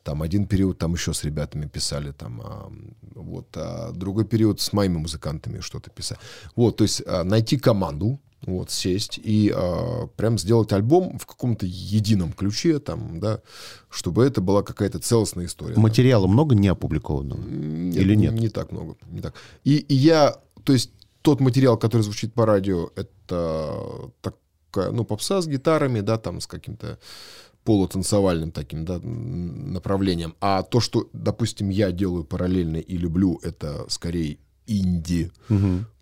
Там 0.02 0.22
один 0.22 0.46
период 0.46 0.78
там 0.78 0.94
еще 0.94 1.12
с 1.12 1.22
ребятами 1.24 1.66
писали, 1.66 2.12
там, 2.12 2.40
а, 2.42 2.72
вот, 3.14 3.48
а 3.56 3.92
другой 3.92 4.24
период 4.24 4.60
с 4.60 4.72
моими 4.72 4.96
музыкантами 4.96 5.60
что-то 5.60 5.90
писали. 5.90 6.18
Вот, 6.56 6.76
то 6.76 6.84
есть 6.84 7.02
а, 7.06 7.24
найти 7.24 7.58
команду, 7.58 8.18
вот, 8.46 8.70
сесть 8.70 9.20
и 9.22 9.52
а, 9.54 10.06
прям 10.16 10.38
сделать 10.38 10.72
альбом 10.72 11.18
в 11.18 11.26
каком-то 11.26 11.66
едином 11.66 12.32
ключе, 12.32 12.78
там, 12.78 13.20
да, 13.20 13.40
чтобы 13.90 14.24
это 14.24 14.40
была 14.40 14.62
какая-то 14.62 14.98
целостная 14.98 15.44
история. 15.46 15.74
да. 15.74 15.80
Материала 15.80 16.26
много 16.26 16.54
не 16.54 16.68
опубликованного? 16.68 17.40
Нет, 17.42 17.96
Или 17.96 18.14
нет? 18.14 18.32
Не 18.32 18.48
так 18.48 18.72
много. 18.72 18.96
Не 19.10 19.20
так. 19.20 19.34
И, 19.64 19.76
и 19.76 19.94
я, 19.94 20.36
то 20.64 20.72
есть 20.72 20.90
тот 21.28 21.40
материал, 21.40 21.76
который 21.76 22.02
звучит 22.02 22.32
по 22.32 22.46
радио, 22.46 22.88
это 22.96 24.10
такая, 24.22 24.92
ну, 24.92 25.04
попса 25.04 25.42
с 25.42 25.46
гитарами, 25.46 26.00
да, 26.00 26.16
там, 26.16 26.40
с 26.40 26.46
каким-то 26.46 26.98
полутанцевальным 27.64 28.50
таким, 28.50 28.86
да, 28.86 28.98
направлением. 29.02 30.34
А 30.40 30.62
то, 30.62 30.80
что, 30.80 31.10
допустим, 31.12 31.68
я 31.68 31.92
делаю 31.92 32.24
параллельно 32.24 32.78
и 32.78 32.96
люблю, 32.96 33.38
это 33.42 33.84
скорее 33.88 34.38
инди, 34.66 35.30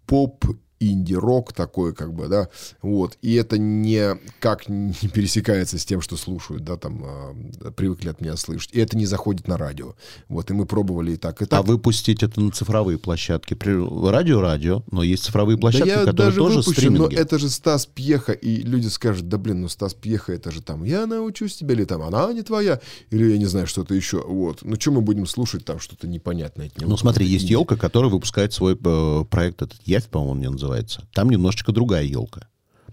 поп, 0.07 0.45
инди-рок 0.81 1.53
такой, 1.53 1.95
как 1.95 2.13
бы, 2.15 2.29
да, 2.29 2.49
вот, 2.83 3.17
и 3.23 3.35
это 3.35 3.59
никак 3.59 4.69
не 4.69 5.09
пересекается 5.13 5.79
с 5.79 5.85
тем, 5.85 6.01
что 6.01 6.17
слушают, 6.17 6.65
да, 6.65 6.77
там, 6.77 7.03
а, 7.05 7.71
привыкли 7.73 8.09
от 8.09 8.21
меня 8.21 8.37
слышать, 8.37 8.71
и 8.73 8.81
это 8.81 8.97
не 8.97 9.07
заходит 9.07 9.49
на 9.49 9.57
радио, 9.57 9.95
вот, 10.29 10.51
и 10.51 10.55
мы 10.55 10.67
пробовали 10.67 11.13
и 11.13 11.17
так, 11.17 11.43
и 11.43 11.47
так. 11.47 11.61
А 11.61 11.63
выпустить 11.63 12.23
это 12.23 12.41
на 12.41 12.51
цифровые 12.51 12.99
площадки? 12.99 13.57
Радио-радио, 13.57 14.83
но 14.91 15.03
есть 15.03 15.25
цифровые 15.25 15.59
площадки, 15.59 15.89
да 15.89 16.01
я 16.01 16.07
которые 16.07 16.27
даже 16.27 16.37
тоже 16.37 16.59
выпущу, 16.59 16.91
но 16.91 17.07
стриминги. 17.07 17.15
это 17.17 17.39
же 17.39 17.49
Стас 17.49 17.87
Пьеха, 17.87 18.33
и 18.33 18.63
люди 18.63 18.89
скажут, 18.89 19.29
да 19.29 19.39
блин, 19.39 19.63
ну 19.63 19.69
Стас 19.69 19.95
Пьеха, 19.95 20.33
это 20.33 20.51
же 20.51 20.63
там, 20.63 20.85
я 20.85 21.07
научусь 21.07 21.57
тебя, 21.57 21.75
или 21.75 21.85
там, 21.85 22.03
она 22.03 22.33
не 22.33 22.43
твоя, 22.43 22.81
или 23.11 23.33
я 23.33 23.39
не 23.39 23.47
знаю, 23.47 23.67
что-то 23.67 23.95
еще, 23.95 24.23
вот. 24.23 24.61
Ну, 24.63 24.77
что 24.79 24.93
мы 24.93 25.01
будем 25.01 25.27
слушать 25.27 25.65
там, 25.65 25.81
что-то 25.81 26.07
непонятное? 26.07 26.71
Ну 26.79 26.97
смотри, 26.97 27.27
есть 27.27 27.49
елка, 27.51 27.77
которая 27.77 28.11
выпускает 28.11 28.53
свой 28.53 28.79
э, 28.83 29.25
проект, 29.31 29.63
этот 29.63 29.79
Явь, 29.85 30.07
по-моему, 30.07 30.33
он 30.33 30.39
мне 30.39 30.51
называется. 30.51 30.66
Там 31.13 31.31
немножечко 31.31 31.73
другая 31.73 32.05
елка. 32.05 32.49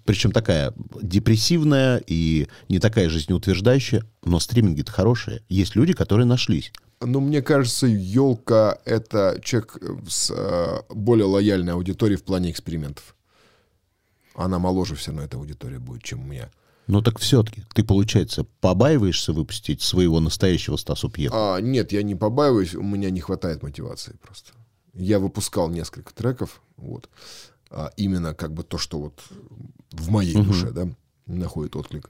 Причем 0.06 0.32
такая 0.32 0.74
депрессивная 1.02 2.04
и 2.06 2.48
не 2.68 2.80
такая 2.80 3.10
жизнеутверждающая, 3.10 4.04
но 4.24 4.40
стриминги-то 4.40 4.92
хорошие. 4.92 5.42
Есть 5.48 5.76
люди, 5.76 5.94
которые 5.94 6.26
нашлись. 6.26 6.74
Ну, 7.00 7.20
мне 7.20 7.42
кажется, 7.42 7.88
елка 7.88 8.78
это 8.86 9.40
человек 9.44 9.78
с 10.08 10.32
э, 10.32 10.82
более 10.94 11.26
лояльной 11.26 11.74
аудиторией 11.74 12.18
в 12.18 12.24
плане 12.24 12.52
экспериментов. 12.52 13.16
Она 14.36 14.60
моложе 14.60 14.96
все 14.96 15.12
равно 15.12 15.24
эта 15.24 15.38
аудитория 15.38 15.80
будет, 15.80 16.04
чем 16.04 16.22
у 16.22 16.26
меня. 16.26 16.50
Но 16.88 17.02
так 17.02 17.20
все-таки 17.20 17.64
ты, 17.74 17.84
получается, 17.84 18.46
побаиваешься 18.60 19.32
выпустить 19.32 19.82
своего 19.82 20.20
настоящего 20.20 20.76
Стасу 20.76 21.10
Пьеху? 21.10 21.36
А, 21.36 21.60
нет, 21.60 21.92
я 21.92 22.04
не 22.04 22.16
побаиваюсь, 22.16 22.76
у 22.76 22.84
меня 22.84 23.10
не 23.10 23.22
хватает 23.22 23.64
мотивации 23.64 24.16
просто. 24.22 24.52
Я 24.94 25.20
выпускал 25.20 25.70
несколько 25.70 26.14
треков, 26.14 26.62
вот, 26.78 27.10
а, 27.74 27.92
именно 27.98 28.34
как 28.34 28.54
бы 28.54 28.64
то, 28.64 28.78
что 28.78 29.00
вот 29.00 29.22
в 29.92 30.10
моей 30.10 30.34
душе, 30.46 30.72
да, 30.72 30.88
находит 31.26 31.76
отклик. 31.76 32.10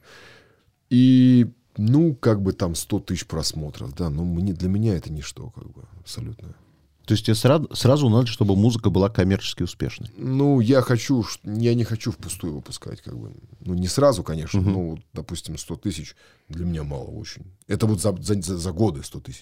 И, 0.89 1.47
ну, 1.77 2.13
как 2.15 2.41
бы 2.41 2.53
там 2.53 2.75
100 2.75 2.99
тысяч 2.99 3.25
просмотров, 3.25 3.95
да, 3.95 4.09
но 4.09 4.23
мне, 4.23 4.53
для 4.53 4.69
меня 4.69 4.95
это 4.95 5.11
ничто, 5.11 5.49
как 5.49 5.71
бы, 5.71 5.83
абсолютно. 5.99 6.55
То 7.05 7.13
есть 7.15 7.25
тебе 7.25 7.35
сразу, 7.35 7.67
сразу 7.75 8.07
надо, 8.09 8.27
чтобы 8.27 8.55
музыка 8.55 8.89
была 8.89 9.09
коммерчески 9.09 9.63
успешной. 9.63 10.09
Ну, 10.15 10.61
я 10.61 10.81
хочу, 10.81 11.25
я 11.43 11.73
не 11.75 11.83
хочу 11.83 12.11
впустую 12.11 12.53
выпускать, 12.53 13.01
как 13.01 13.17
бы. 13.17 13.33
Ну, 13.59 13.73
не 13.73 13.87
сразу, 13.87 14.23
конечно, 14.23 14.61
ну, 14.61 14.97
допустим, 15.13 15.57
100 15.57 15.75
тысяч 15.77 16.15
для 16.47 16.65
меня 16.65 16.83
мало 16.83 17.05
очень. 17.09 17.43
Это 17.67 17.87
вот 17.87 18.01
за, 18.01 18.15
за, 18.21 18.41
за- 18.41 18.71
годы 18.71 19.03
100 19.03 19.19
тысяч. 19.19 19.41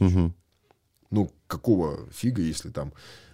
Ну, 1.12 1.32
какого 1.48 2.00
фига, 2.12 2.42
если 2.42 2.70
там 2.72 2.94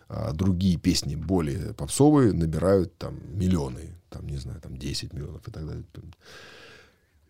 а, 0.10 0.32
другие 0.34 0.78
песни 0.78 1.16
более 1.16 1.74
попсовые 1.74 2.34
набирают 2.34 2.98
там 2.98 3.20
миллионы, 3.34 3.96
там, 4.10 4.28
не 4.28 4.38
знаю, 4.38 4.62
там 4.62 4.78
10 4.78 5.14
миллионов 5.14 5.48
и 5.48 5.52
так 5.52 5.66
далее. 5.66 5.84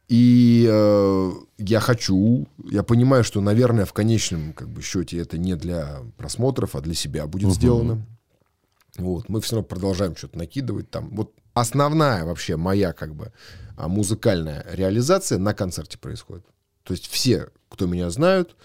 И 0.08 0.66
э, 0.70 1.32
я 1.58 1.80
хочу, 1.82 2.48
я 2.72 2.84
понимаю, 2.84 3.26
что, 3.26 3.42
наверное, 3.42 3.86
в 3.86 3.92
конечном 3.92 4.54
как 4.54 4.70
бы, 4.70 4.82
счете 4.82 5.18
это 5.18 5.38
не 5.38 5.56
для 5.56 6.02
просмотров, 6.18 6.76
а 6.76 6.82
для 6.82 6.94
себя 6.94 7.28
будет 7.28 7.52
сделано. 7.52 8.06
Вот, 8.98 9.28
мы 9.28 9.42
все 9.42 9.56
равно 9.56 9.68
продолжаем 9.68 10.16
что-то 10.16 10.38
накидывать 10.38 10.90
там. 10.90 11.10
Вот 11.10 11.34
основная 11.54 12.26
вообще 12.26 12.56
моя 12.56 12.94
как 12.94 13.16
бы 13.16 13.34
а, 13.76 13.88
музыкальная 13.88 14.66
реализация 14.72 15.38
на 15.38 15.54
концерте 15.54 15.98
происходит. 15.98 16.46
То 16.84 16.94
есть 16.94 17.08
все, 17.08 17.50
кто 17.70 17.86
меня 17.86 18.10
знают, 18.10 18.56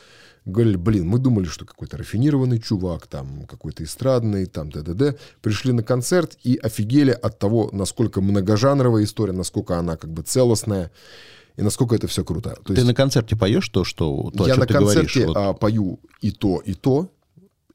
говорили, 0.45 0.77
блин, 0.77 1.07
мы 1.07 1.19
думали, 1.19 1.47
что 1.47 1.65
какой-то 1.65 1.97
рафинированный 1.97 2.59
чувак, 2.61 3.07
там 3.07 3.47
какой-то 3.47 3.85
эстрадный, 3.85 4.47
там 4.47 4.71
д.д.д. 4.71 5.17
Пришли 5.41 5.73
на 5.73 5.83
концерт 5.83 6.37
и 6.43 6.57
офигели 6.57 7.11
от 7.13 7.39
того, 7.39 7.71
насколько 7.73 8.21
многожанровая 8.21 9.05
история, 9.05 9.33
насколько 9.33 9.79
она 9.79 9.97
как 9.97 10.13
бы 10.13 10.23
целостная 10.23 10.91
и 11.57 11.63
насколько 11.63 11.95
это 11.95 12.07
все 12.07 12.25
круто. 12.25 12.57
То 12.65 12.73
Ты 12.73 12.75
есть 12.75 12.87
на 12.87 12.95
концерте 12.95 13.37
поешь 13.37 13.69
то, 13.69 13.85
что, 13.85 14.31
то 14.37 14.45
о 14.45 14.47
я 14.49 14.55
чем 14.55 14.61
на 14.61 14.67
ты 14.67 14.75
говоришь, 14.75 14.95
концерте 15.15 15.27
вот, 15.27 15.37
а, 15.37 15.53
пою 15.53 16.01
и 16.21 16.31
то, 16.31 16.59
и 16.65 16.75
то, 16.75 17.11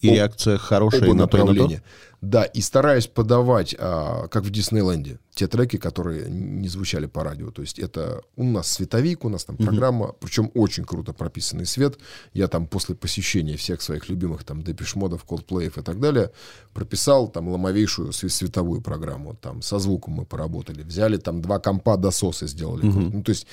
и 0.02 0.10
об- 0.10 0.16
реакция 0.16 0.58
хорошая 0.58 1.04
оба 1.04 1.14
на 1.14 1.28
то, 1.28 1.38
и 1.38 1.44
на 1.44 1.56
то? 1.56 1.82
Да, 2.22 2.44
и 2.44 2.62
стараюсь 2.62 3.08
подавать, 3.08 3.76
а, 3.78 4.28
как 4.28 4.44
в 4.44 4.50
Диснейленде, 4.50 5.20
те 5.38 5.48
треки, 5.48 5.78
которые 5.78 6.30
не 6.30 6.68
звучали 6.68 7.06
по 7.06 7.24
радио. 7.24 7.52
То 7.52 7.62
есть 7.62 7.78
это 7.78 8.22
у 8.36 8.44
нас 8.44 8.72
световик, 8.72 9.24
у 9.24 9.30
нас 9.30 9.46
там 9.46 9.56
программа, 9.56 10.14
причем 10.20 10.50
очень 10.56 10.84
круто 10.84 11.14
прописанный 11.14 11.68
свет. 11.68 12.00
Я 12.34 12.48
там 12.48 12.66
после 12.68 12.96
посещения 12.96 13.56
всех 13.56 13.82
своих 13.82 14.10
любимых 14.10 14.44
там 14.44 14.64
Депешмодов, 14.64 15.26
Coldplay 15.28 15.68
и 15.68 15.82
так 15.82 16.00
далее 16.00 16.32
прописал 16.74 17.28
там 17.28 17.50
ломовейшую 17.50 18.10
све- 18.10 18.30
световую 18.30 18.82
программу. 18.82 19.36
Там 19.36 19.62
со 19.62 19.78
звуком 19.80 20.14
мы 20.14 20.26
поработали. 20.26 20.82
Взяли 20.82 21.18
там 21.18 21.42
два 21.42 21.60
компа 21.60 21.98
дососы 21.98 22.48
сделали. 22.48 22.82
круто. 22.82 23.18
Ну, 23.18 23.24
то 23.24 23.30
есть 23.30 23.48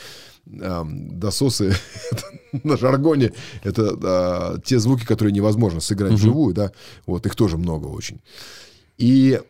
эм, 0.46 1.18
дососы 1.20 1.74
на 2.64 2.76
жаргоне 2.78 3.32
это 3.62 3.98
а, 4.02 4.58
те 4.64 4.78
звуки, 4.78 5.04
которые 5.04 5.32
невозможно 5.32 5.80
сыграть 5.80 6.12
вживую, 6.12 6.54
да, 6.54 6.72
вот 7.06 7.26
их 7.26 7.34
тоже 7.34 7.58
много 7.58 7.88
очень. 7.88 8.20
И 8.96 9.40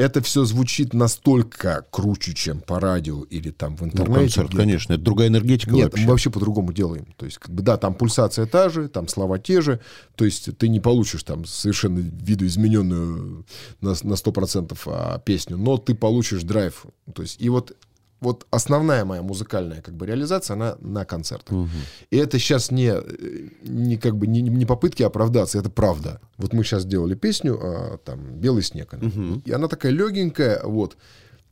это 0.00 0.22
все 0.22 0.44
звучит 0.44 0.94
настолько 0.94 1.84
круче, 1.90 2.34
чем 2.34 2.60
по 2.60 2.80
радио 2.80 3.22
или 3.24 3.50
там 3.50 3.76
в 3.76 3.82
Ну, 3.82 3.88
интернете. 3.88 4.20
концерт, 4.20 4.48
где-то. 4.48 4.62
конечно, 4.62 4.92
это 4.94 5.02
другая 5.02 5.28
энергетика 5.28 5.72
Нет, 5.72 5.84
вообще. 5.92 6.04
мы 6.04 6.10
вообще 6.10 6.30
по-другому 6.30 6.72
делаем. 6.72 7.06
То 7.16 7.26
есть, 7.26 7.38
как 7.38 7.54
бы, 7.54 7.62
да, 7.62 7.76
там 7.76 7.94
пульсация 7.94 8.46
та 8.46 8.68
же, 8.68 8.88
там 8.88 9.08
слова 9.08 9.38
те 9.38 9.60
же. 9.60 9.80
То 10.16 10.24
есть, 10.24 10.56
ты 10.58 10.68
не 10.68 10.80
получишь 10.80 11.22
там 11.22 11.44
совершенно 11.44 11.98
видоизмененную 11.98 13.44
на, 13.80 13.90
на 13.90 14.14
100% 14.14 14.78
а, 14.86 15.18
песню, 15.18 15.56
но 15.56 15.76
ты 15.78 15.94
получишь 15.94 16.42
драйв. 16.42 16.86
То 17.14 17.22
есть, 17.22 17.36
и 17.40 17.48
вот, 17.48 17.76
вот 18.20 18.46
основная 18.50 19.04
моя 19.04 19.22
музыкальная 19.22 19.80
как 19.80 19.94
бы 19.94 20.06
реализация, 20.06 20.54
она 20.54 20.76
на 20.80 21.04
концертах. 21.04 21.68
И 22.10 22.16
это 22.16 22.38
сейчас 22.38 22.70
не, 22.70 22.92
э, 22.92 23.48
не 23.62 23.96
как 23.96 24.16
бы 24.16 24.26
не, 24.26 24.42
не 24.42 24.66
попытки 24.66 25.02
оправдаться, 25.02 25.58
это 25.58 25.70
правда. 25.70 26.20
Вот 26.36 26.52
мы 26.52 26.64
сейчас 26.64 26.84
делали 26.84 27.14
песню, 27.14 27.58
а, 27.60 27.98
там, 27.98 28.20
«Белый 28.40 28.62
снег». 28.62 28.92
она. 28.94 29.40
И 29.44 29.52
она 29.52 29.68
такая 29.68 29.92
легенькая, 29.92 30.62
вот. 30.64 30.96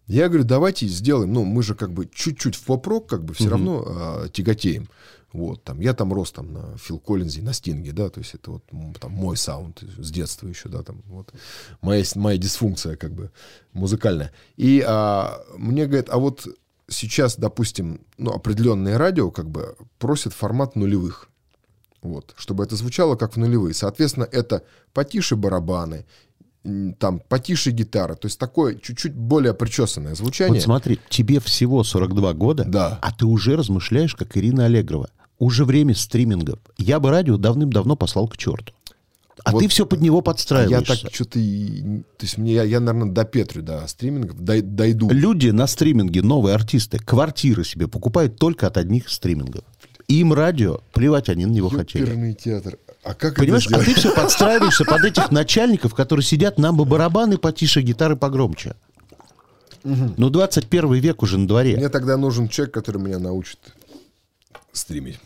Я 0.06 0.28
говорю, 0.28 0.44
давайте 0.44 0.86
сделаем, 0.86 1.32
ну, 1.34 1.44
мы 1.44 1.62
же 1.62 1.74
как 1.74 1.92
бы 1.92 2.08
чуть-чуть 2.10 2.54
в 2.54 2.64
поп-рок 2.64 3.08
как 3.08 3.24
бы 3.24 3.34
все 3.34 3.50
равно 3.50 3.84
а, 3.86 4.28
тяготеем. 4.28 4.88
Вот, 5.32 5.62
там, 5.62 5.80
я 5.80 5.92
там 5.92 6.12
рос 6.12 6.32
там 6.32 6.52
на 6.54 6.78
Фил 6.78 6.98
Коллинзе, 6.98 7.42
на 7.42 7.52
Стинге, 7.52 7.92
да, 7.92 8.08
то 8.08 8.18
есть 8.20 8.34
это 8.34 8.50
вот 8.50 8.64
там 8.98 9.12
мой 9.12 9.36
саунд 9.36 9.82
с 9.98 10.10
детства 10.10 10.48
еще, 10.48 10.70
да, 10.70 10.82
там 10.82 11.02
вот 11.06 11.32
моя, 11.82 12.02
моя 12.14 12.38
дисфункция 12.38 12.96
как 12.96 13.12
бы 13.12 13.30
музыкальная. 13.74 14.32
И 14.56 14.82
а, 14.86 15.38
мне 15.56 15.86
говорят, 15.86 16.08
а 16.08 16.16
вот 16.16 16.48
сейчас, 16.88 17.36
допустим, 17.36 18.00
ну, 18.16 18.32
определенные 18.32 18.96
радио 18.96 19.30
как 19.30 19.50
бы 19.50 19.76
просят 19.98 20.32
формат 20.32 20.76
нулевых. 20.76 21.28
Вот, 22.00 22.32
чтобы 22.36 22.64
это 22.64 22.76
звучало 22.76 23.16
как 23.16 23.34
в 23.34 23.36
нулевые. 23.38 23.74
Соответственно, 23.74 24.26
это 24.30 24.62
потише 24.94 25.36
барабаны, 25.36 26.06
там 26.98 27.20
потише 27.28 27.70
гитара, 27.70 28.14
то 28.14 28.26
есть 28.26 28.38
такое 28.38 28.76
чуть-чуть 28.76 29.14
более 29.14 29.54
причесанное 29.54 30.14
звучание. 30.14 30.54
Вот 30.54 30.62
смотри, 30.62 30.98
тебе 31.08 31.40
всего 31.40 31.84
42 31.84 32.32
года, 32.34 32.64
Да. 32.64 32.98
а 33.02 33.12
ты 33.12 33.26
уже 33.26 33.56
размышляешь, 33.56 34.14
как 34.14 34.36
Ирина 34.36 34.66
Аллегрова. 34.66 35.10
Уже 35.38 35.64
время 35.64 35.94
стримингов. 35.94 36.58
Я 36.78 36.98
бы 37.00 37.10
радио 37.10 37.36
давным-давно 37.36 37.96
послал 37.96 38.26
к 38.28 38.36
черту. 38.36 38.72
А 39.44 39.52
Вот. 39.52 39.60
ты 39.60 39.68
все 39.68 39.86
под 39.86 40.00
него 40.00 40.16
А 40.16 40.18
я 40.18 40.22
подстраиваешься. 40.22 41.02
так 41.04 41.14
что-то, 41.14 41.34
то 41.34 41.38
есть 42.26 42.38
мне, 42.38 42.54
я, 42.54 42.64
я, 42.64 42.80
наверное, 42.80 43.12
до 43.12 43.24
Петрю, 43.24 43.62
до 43.62 43.86
стримингов 43.86 44.42
дай- 44.42 44.62
дойду. 44.62 45.08
Люди 45.10 45.50
на 45.50 45.68
стриминге, 45.68 46.22
новые 46.22 46.56
артисты, 46.56 46.98
квартиры 46.98 47.64
себе 47.64 47.86
покупают 47.86 48.36
только 48.36 48.66
от 48.66 48.76
одних 48.76 49.08
стримингов. 49.08 49.62
Им 50.08 50.32
радио, 50.32 50.80
плевать 50.92 51.28
они 51.28 51.46
на 51.46 51.52
него 51.52 51.68
хотели. 51.68 52.02
Ёперный 52.02 52.34
театр. 52.34 52.78
А 53.04 53.14
как 53.14 53.36
Понимаешь, 53.36 53.66
это 53.68 53.76
а 53.76 53.84
ты 53.84 53.94
все 53.94 54.12
подстраиваешься 54.12 54.84
под 54.84 55.04
этих 55.04 55.30
начальников, 55.30 55.94
которые 55.94 56.24
сидят, 56.24 56.58
нам 56.58 56.76
бы 56.76 56.84
барабаны 56.84 57.38
потише, 57.38 57.80
гитары 57.80 58.16
погромче. 58.16 58.74
Ну, 59.84 60.30
21 60.30 60.94
век 60.94 61.22
уже 61.22 61.38
на 61.38 61.46
дворе. 61.46 61.76
Мне 61.76 61.88
тогда 61.88 62.16
нужен 62.16 62.48
человек, 62.48 62.74
который 62.74 63.00
меня 63.00 63.18
научит 63.20 63.58
стримить. 64.72 65.18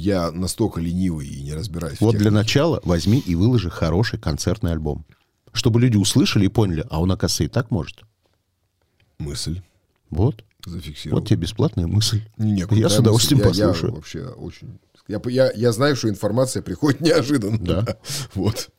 Я 0.00 0.32
настолько 0.32 0.80
ленивый 0.80 1.28
и 1.28 1.42
не 1.42 1.52
разбираюсь 1.52 2.00
Вот 2.00 2.16
для 2.16 2.30
начала 2.30 2.80
возьми 2.84 3.18
и 3.18 3.34
выложи 3.34 3.68
хороший 3.68 4.18
концертный 4.18 4.72
альбом. 4.72 5.04
Чтобы 5.52 5.78
люди 5.78 5.98
услышали 5.98 6.46
и 6.46 6.48
поняли, 6.48 6.86
а 6.88 7.02
он, 7.02 7.12
оказывается, 7.12 7.44
и 7.44 7.48
так 7.48 7.70
может. 7.70 8.00
мысль 9.18 9.60
Вот. 10.08 10.42
зафиксировал. 10.64 11.20
Вот 11.20 11.28
тебе 11.28 11.42
бесплатная 11.42 11.86
мысль. 11.86 12.22
Не, 12.38 12.64
Я 12.70 12.88
с 12.88 12.98
удовольствием. 12.98 13.42
Я- 13.42 13.48
послушаю. 13.48 13.90
Я 13.90 13.94
вообще 13.94 14.26
очень... 14.28 14.78
Я, 15.06 15.20
я, 15.26 15.52
я 15.52 15.72
знаю, 15.72 15.96
что 15.96 16.08
информация 16.08 16.62
приходит 16.62 17.00
неожиданно. 17.02 17.58
Да. 17.58 17.98
Вот. 18.34 18.70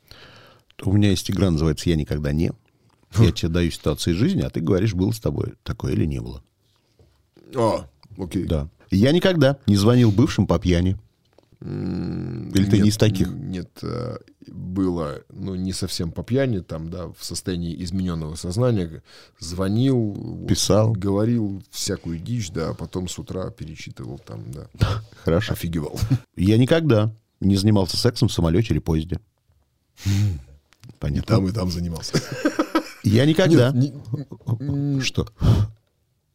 У 0.81 0.91
меня 0.91 1.11
есть 1.11 1.29
игра, 1.29 1.51
называется 1.51 1.87
«Я 1.87 1.97
никогда 1.97 2.31
не». 2.31 2.51
Я 3.19 3.31
тебе 3.31 3.49
даю 3.49 3.69
ситуации 3.69 4.13
жизни, 4.13 4.41
а 4.41 4.49
ты 4.49 4.59
говоришь, 4.59 4.95
было 4.95 5.11
с 5.11 5.19
тобой 5.19 5.53
такое 5.61 5.93
или 5.93 6.05
не 6.05 6.19
было. 6.19 6.41
А, 7.53 7.87
окей. 8.17 8.45
Да. 8.45 8.69
Я 8.89 9.11
никогда 9.11 9.57
не 9.67 9.75
звонил 9.75 10.11
бывшим 10.11 10.47
по 10.47 10.57
пьяни. 10.57 10.97
Или 11.61 12.65
ты 12.69 12.79
не 12.79 12.89
из 12.89 12.97
таких? 12.97 13.27
Нет, 13.29 13.69
э, 13.83 14.17
было, 14.47 15.21
ну, 15.29 15.53
не 15.53 15.73
совсем 15.73 16.11
по 16.11 16.23
пьяни, 16.23 16.59
там, 16.59 16.89
да, 16.89 17.07
в 17.07 17.17
состоянии 17.23 17.81
измененного 17.83 18.33
сознания. 18.35 19.03
Звонил, 19.39 19.97
вот, 20.13 20.47
Писал. 20.47 20.93
говорил 20.93 21.61
всякую 21.69 22.17
дичь, 22.17 22.49
да, 22.51 22.69
а 22.69 22.73
потом 22.73 23.07
с 23.07 23.19
утра 23.19 23.51
перечитывал 23.51 24.17
там, 24.17 24.51
да. 24.51 24.67
Хорошо. 25.23 25.53
Офигевал. 25.53 25.99
Я 26.35 26.57
никогда 26.57 27.13
не 27.39 27.55
занимался 27.57 27.95
сексом 27.95 28.27
в 28.27 28.33
самолете 28.33 28.73
или 28.73 28.79
поезде. 28.79 29.19
Понятно. 30.99 31.35
Там 31.35 31.47
и 31.47 31.51
там 31.51 31.69
занимался. 31.69 32.19
Я 33.03 33.25
никогда... 33.25 33.71
Нет, 33.71 33.93
не- 34.59 35.01
Что? 35.01 35.27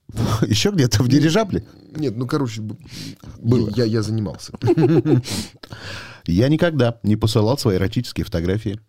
Еще 0.47 0.71
где-то 0.71 1.03
в 1.03 1.09
дирижабле? 1.09 1.65
нет, 1.97 2.17
ну, 2.17 2.27
короче, 2.27 2.63
Было. 3.39 3.71
Я, 3.75 3.85
я 3.85 4.03
занимался. 4.03 4.53
Я 6.27 6.49
никогда 6.49 6.99
не 7.05 7.17
посылал 7.17 7.57
свои 7.57 7.77
эротические 7.77 8.25
фотографии. 8.25 8.81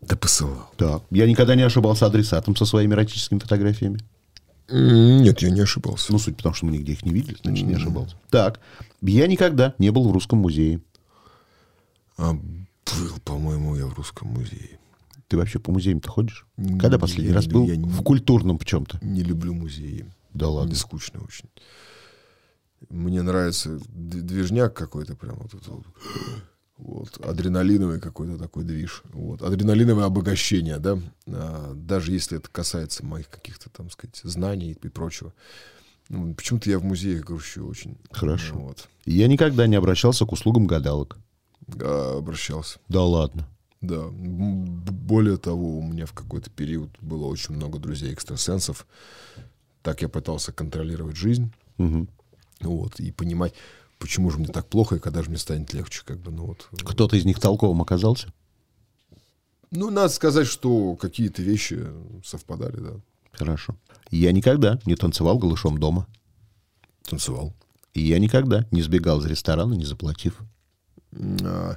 Да 0.00 0.16
посылал. 0.16 0.70
Так. 0.76 1.02
Я 1.10 1.26
никогда 1.26 1.54
не 1.56 1.62
ошибался 1.62 2.06
адресатом 2.06 2.54
со 2.56 2.64
своими 2.64 2.94
эротическими 2.94 3.38
фотографиями. 3.40 3.98
Нет, 4.70 5.42
я 5.42 5.50
не 5.50 5.60
ошибался. 5.60 6.12
Ну, 6.12 6.18
суть 6.18 6.36
потому, 6.36 6.54
что 6.54 6.66
мы 6.66 6.72
нигде 6.72 6.92
их 6.92 7.04
не 7.04 7.12
видели, 7.12 7.36
значит, 7.42 7.66
не 7.66 7.74
ошибался. 7.74 8.16
Так. 8.30 8.60
Я 9.00 9.26
никогда 9.26 9.74
не 9.78 9.90
был 9.90 10.08
в 10.08 10.12
русском 10.12 10.38
музее. 10.38 10.80
А, 12.16 12.32
был, 12.32 13.18
по-моему, 13.24 13.76
я 13.76 13.86
в 13.86 13.94
русском 13.94 14.28
музее. 14.28 14.78
Ты 15.28 15.36
вообще 15.36 15.58
по 15.58 15.72
музеям-то 15.72 16.08
ходишь? 16.08 16.46
Когда 16.56 16.92
Я 16.96 16.98
последний 16.98 17.30
не 17.30 17.34
раз 17.34 17.46
был 17.46 17.66
я 17.66 17.76
не- 17.76 17.88
в 17.88 18.02
культурном 18.02 18.58
в 18.58 18.64
чем-то? 18.64 18.98
Не 19.02 19.22
люблю 19.22 19.52
музеи. 19.54 20.06
Да 20.34 20.48
ладно. 20.48 20.74
Скучно 20.74 21.20
очень. 21.22 21.48
Мне 22.88 23.22
нравится 23.22 23.78
движняк 23.88 24.74
какой-то 24.74 25.14
прям 25.16 25.36
вот, 25.36 25.66
вот. 25.66 25.86
Вот, 26.78 27.24
адреналиновый 27.24 28.00
какой-то 28.00 28.36
такой 28.38 28.64
движ. 28.64 29.02
Вот, 29.12 29.40
адреналиновое 29.42 30.04
обогащение, 30.04 30.78
да, 30.78 30.98
А, 31.28 31.74
даже 31.74 32.10
если 32.10 32.38
это 32.38 32.48
касается 32.50 33.04
моих 33.06 33.28
каких-то, 33.28 33.70
там, 33.70 33.88
сказать, 33.88 34.20
знаний 34.24 34.72
и 34.72 34.88
прочего. 34.88 35.32
Ну, 36.08 36.34
почему-то 36.34 36.68
я 36.70 36.80
в 36.80 36.84
музеях 36.84 37.24
грущу 37.24 37.66
очень. 37.66 37.96
Хорошо. 38.10 38.56
Вот. 38.56 38.88
Я 39.04 39.28
никогда 39.28 39.68
не 39.68 39.76
обращался 39.76 40.26
к 40.26 40.32
услугам 40.32 40.66
гадалок. 40.66 41.18
А, 41.80 42.18
обращался. 42.18 42.80
Да 42.88 43.02
ладно. 43.02 43.48
Да. 43.80 44.08
Более 44.10 45.36
того, 45.36 45.78
у 45.78 45.82
меня 45.82 46.06
в 46.06 46.12
какой-то 46.12 46.50
период 46.50 46.90
было 47.00 47.26
очень 47.26 47.54
много 47.54 47.78
друзей-экстрасенсов. 47.78 48.86
Так 49.82 50.02
я 50.02 50.08
пытался 50.08 50.52
контролировать 50.52 51.16
жизнь. 51.16 51.52
Мгм. 51.78 52.08
Вот, 52.60 53.00
и 53.00 53.10
понимать, 53.10 53.54
почему 53.98 54.30
же 54.30 54.38
мне 54.38 54.48
так 54.48 54.68
плохо, 54.68 54.96
и 54.96 54.98
когда 55.00 55.22
же 55.22 55.30
мне 55.30 55.38
станет 55.38 55.72
легче, 55.72 56.02
как 56.04 56.20
бы, 56.20 56.30
ну 56.30 56.46
вот. 56.46 56.68
Кто-то 56.84 57.16
из 57.16 57.24
них 57.24 57.40
толковым 57.40 57.82
оказался? 57.82 58.32
Ну, 59.72 59.90
надо 59.90 60.10
сказать, 60.10 60.46
что 60.46 60.96
какие-то 60.96 61.42
вещи 61.42 61.84
совпадали, 62.24 62.76
да. 62.76 62.92
Хорошо. 63.32 63.74
Я 64.10 64.30
никогда 64.32 64.78
не 64.84 64.94
танцевал 64.94 65.38
голышом 65.38 65.78
дома. 65.78 66.06
Танцевал. 67.02 67.54
И 67.94 68.00
я 68.00 68.18
никогда 68.18 68.66
не 68.70 68.82
сбегал 68.82 69.20
из 69.20 69.26
ресторана, 69.26 69.74
не 69.74 69.84
заплатив. 69.84 70.38
А, 71.42 71.76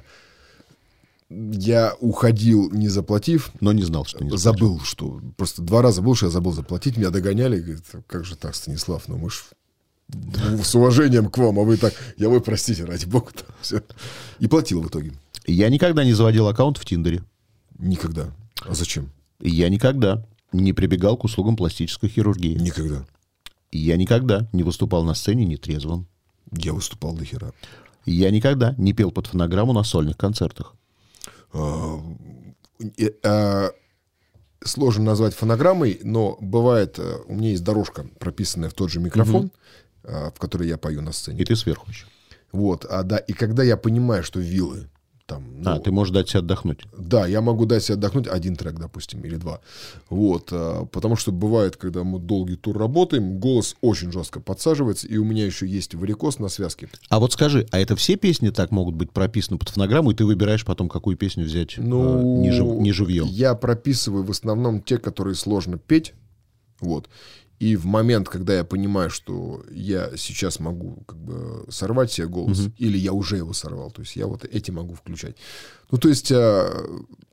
Я 1.28 1.94
уходил, 2.00 2.70
не 2.70 2.88
заплатив, 2.88 3.50
Но 3.60 3.72
не 3.72 3.82
знал, 3.82 4.04
что 4.04 4.22
не 4.22 4.30
заплатил. 4.30 4.38
забыл, 4.38 4.80
что... 4.80 5.20
Просто 5.36 5.62
два 5.62 5.82
раза 5.82 6.00
был, 6.00 6.14
что 6.14 6.26
я 6.26 6.32
забыл 6.32 6.52
заплатить, 6.52 6.96
меня 6.96 7.10
догоняли, 7.10 7.60
говорит, 7.60 7.84
как 8.06 8.24
же 8.24 8.36
так, 8.36 8.54
Станислав, 8.54 9.08
ну 9.08 9.16
мы 9.16 9.30
ж 9.30 9.44
с 10.62 10.74
уважением 10.74 11.28
к 11.28 11.38
вам, 11.38 11.58
а 11.58 11.62
вы 11.62 11.76
так, 11.76 11.94
я 12.16 12.28
вы 12.28 12.40
простите, 12.40 12.84
ради 12.84 13.06
бога, 13.06 13.32
там, 13.32 13.46
всё. 13.60 13.82
И 14.38 14.46
платил 14.46 14.82
в 14.82 14.88
итоге. 14.88 15.12
Я 15.46 15.68
никогда 15.68 16.04
не 16.04 16.12
заводил 16.12 16.46
аккаунт 16.46 16.78
в 16.78 16.84
Тиндере. 16.84 17.24
Никогда. 17.78 18.32
А 18.60 18.74
зачем? 18.74 19.10
Я 19.40 19.68
никогда 19.68 20.24
не 20.52 20.72
прибегал 20.72 21.16
к 21.16 21.24
услугам 21.24 21.56
пластической 21.56 22.08
хирургии. 22.08 22.54
Никогда. 22.54 23.04
Я 23.72 23.96
никогда 23.96 24.48
не 24.52 24.62
выступал 24.62 25.04
на 25.04 25.14
сцене 25.14 25.44
нетрезвым. 25.44 26.06
Я 26.52 26.72
выступал 26.72 27.14
до 27.14 27.24
хера. 27.24 27.52
Я 28.04 28.30
никогда 28.30 28.74
не 28.78 28.92
пел 28.92 29.10
под 29.10 29.26
фонограмму 29.26 29.72
на 29.72 29.82
сольных 29.82 30.16
концертах. 30.16 30.74
А, 31.52 32.00
э, 32.98 33.10
а, 33.24 33.70
Сложно 34.64 35.04
назвать 35.04 35.34
фонограммой, 35.34 36.00
но 36.02 36.36
бывает, 36.40 36.98
э, 36.98 37.18
у 37.26 37.34
меня 37.34 37.50
есть 37.50 37.62
дорожка, 37.62 38.06
прописанная 38.18 38.68
в 38.68 38.74
тот 38.74 38.90
же 38.90 39.00
микрофон, 39.00 39.52
в 40.02 40.34
которой 40.38 40.66
я 40.66 40.76
пою 40.76 41.02
на 41.02 41.12
сцене. 41.12 41.42
И 41.42 41.44
ты 41.44 41.54
сверху 41.54 41.88
еще. 41.90 42.06
Вот, 42.52 42.84
а 42.84 43.02
да, 43.02 43.18
и 43.18 43.32
когда 43.32 43.62
я 43.62 43.76
понимаю, 43.76 44.22
что 44.22 44.40
вилы 44.40 44.88
там, 45.26 45.44
ну, 45.60 45.70
А, 45.72 45.78
ты 45.80 45.90
можешь 45.90 46.14
дать 46.14 46.28
себе 46.28 46.38
отдохнуть. 46.40 46.84
да, 46.96 47.26
я 47.26 47.40
могу 47.40 47.66
дать 47.66 47.82
себе 47.84 47.94
отдохнуть 47.94 48.28
один 48.28 48.54
трек, 48.56 48.74
допустим, 48.78 49.24
или 49.24 49.36
два. 49.36 49.60
Вот, 50.08 50.48
а, 50.52 50.86
потому 50.86 51.16
что 51.16 51.32
бывает, 51.32 51.76
когда 51.76 52.04
мы 52.04 52.20
долгий 52.20 52.56
тур 52.56 52.78
работаем, 52.78 53.38
голос 53.38 53.74
очень 53.80 54.12
жестко 54.12 54.40
подсаживается, 54.40 55.08
и 55.08 55.16
у 55.16 55.24
меня 55.24 55.44
еще 55.44 55.66
есть 55.66 55.94
варикоз 55.94 56.38
на 56.38 56.48
связке. 56.48 56.88
А 57.08 57.18
вот 57.18 57.32
скажи, 57.32 57.66
а 57.72 57.78
это 57.80 57.96
все 57.96 58.16
песни 58.16 58.50
так 58.50 58.70
могут 58.70 58.94
быть 58.94 59.10
прописаны 59.10 59.58
под 59.58 59.68
фонограмму, 59.70 60.12
и 60.12 60.14
ты 60.14 60.24
выбираешь 60.24 60.64
потом, 60.64 60.88
какую 60.88 61.16
песню 61.16 61.44
взять 61.44 61.74
Ну, 61.76 62.20
э, 62.20 62.40
не, 62.40 62.50
жив- 62.52 62.78
не 62.80 62.92
живьем? 62.92 63.26
Я 63.26 63.54
прописываю 63.54 64.22
в 64.24 64.30
основном 64.30 64.80
те, 64.80 64.98
которые 64.98 65.34
сложно 65.34 65.76
петь. 65.76 66.14
Вот. 66.80 67.08
И 67.58 67.76
в 67.76 67.86
момент, 67.86 68.28
когда 68.28 68.54
я 68.54 68.64
понимаю, 68.64 69.10
что 69.10 69.64
я 69.70 70.10
сейчас 70.16 70.60
могу 70.60 71.02
как 71.06 71.18
бы 71.18 71.64
сорвать 71.70 72.12
себе 72.12 72.26
голос, 72.26 72.68
или 72.78 72.98
я 72.98 73.12
уже 73.12 73.36
его 73.36 73.52
сорвал, 73.52 73.90
то 73.90 74.02
есть 74.02 74.16
я 74.16 74.26
вот 74.26 74.44
эти 74.44 74.70
могу 74.70 74.94
включать. 74.94 75.36
Ну, 75.90 75.98
то 75.98 76.08
есть, 76.08 76.30
а, 76.32 76.70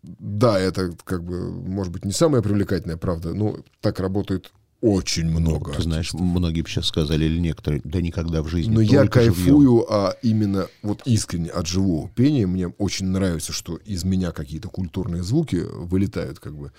да, 0.04 0.60
это 0.60 0.96
как 1.04 1.24
бы, 1.24 1.52
может 1.52 1.92
быть, 1.92 2.06
не 2.06 2.14
самая 2.14 2.42
привлекательная 2.42 2.98
правда, 2.98 3.34
но 3.34 3.58
так 3.82 4.00
работает 4.00 4.52
очень 4.84 5.30
много. 5.30 5.72
Ты 5.72 5.84
знаешь, 5.84 6.14
многие 6.14 6.62
бы 6.62 6.68
сейчас 6.68 6.88
сказали, 6.88 7.24
или 7.24 7.40
некоторые, 7.40 7.82
да 7.86 8.02
никогда 8.02 8.42
в 8.42 8.50
жизни. 8.50 8.74
Но 8.74 8.82
я 8.82 9.00
только 9.00 9.22
живьем. 9.22 9.34
кайфую, 9.36 9.86
а 9.90 10.18
именно 10.22 10.68
вот 10.82 11.04
искренне 11.06 11.50
от 11.50 11.68
живого 11.68 12.10
пения. 12.10 12.46
Мне 12.46 12.68
очень 12.68 13.06
нравится, 13.06 13.54
что 13.54 13.78
из 13.78 14.04
меня 14.04 14.32
какие-то 14.32 14.68
культурные 14.68 15.24
звуки 15.24 15.56
вылетают, 15.56 16.40
как 16.40 16.58
бы. 16.58 16.74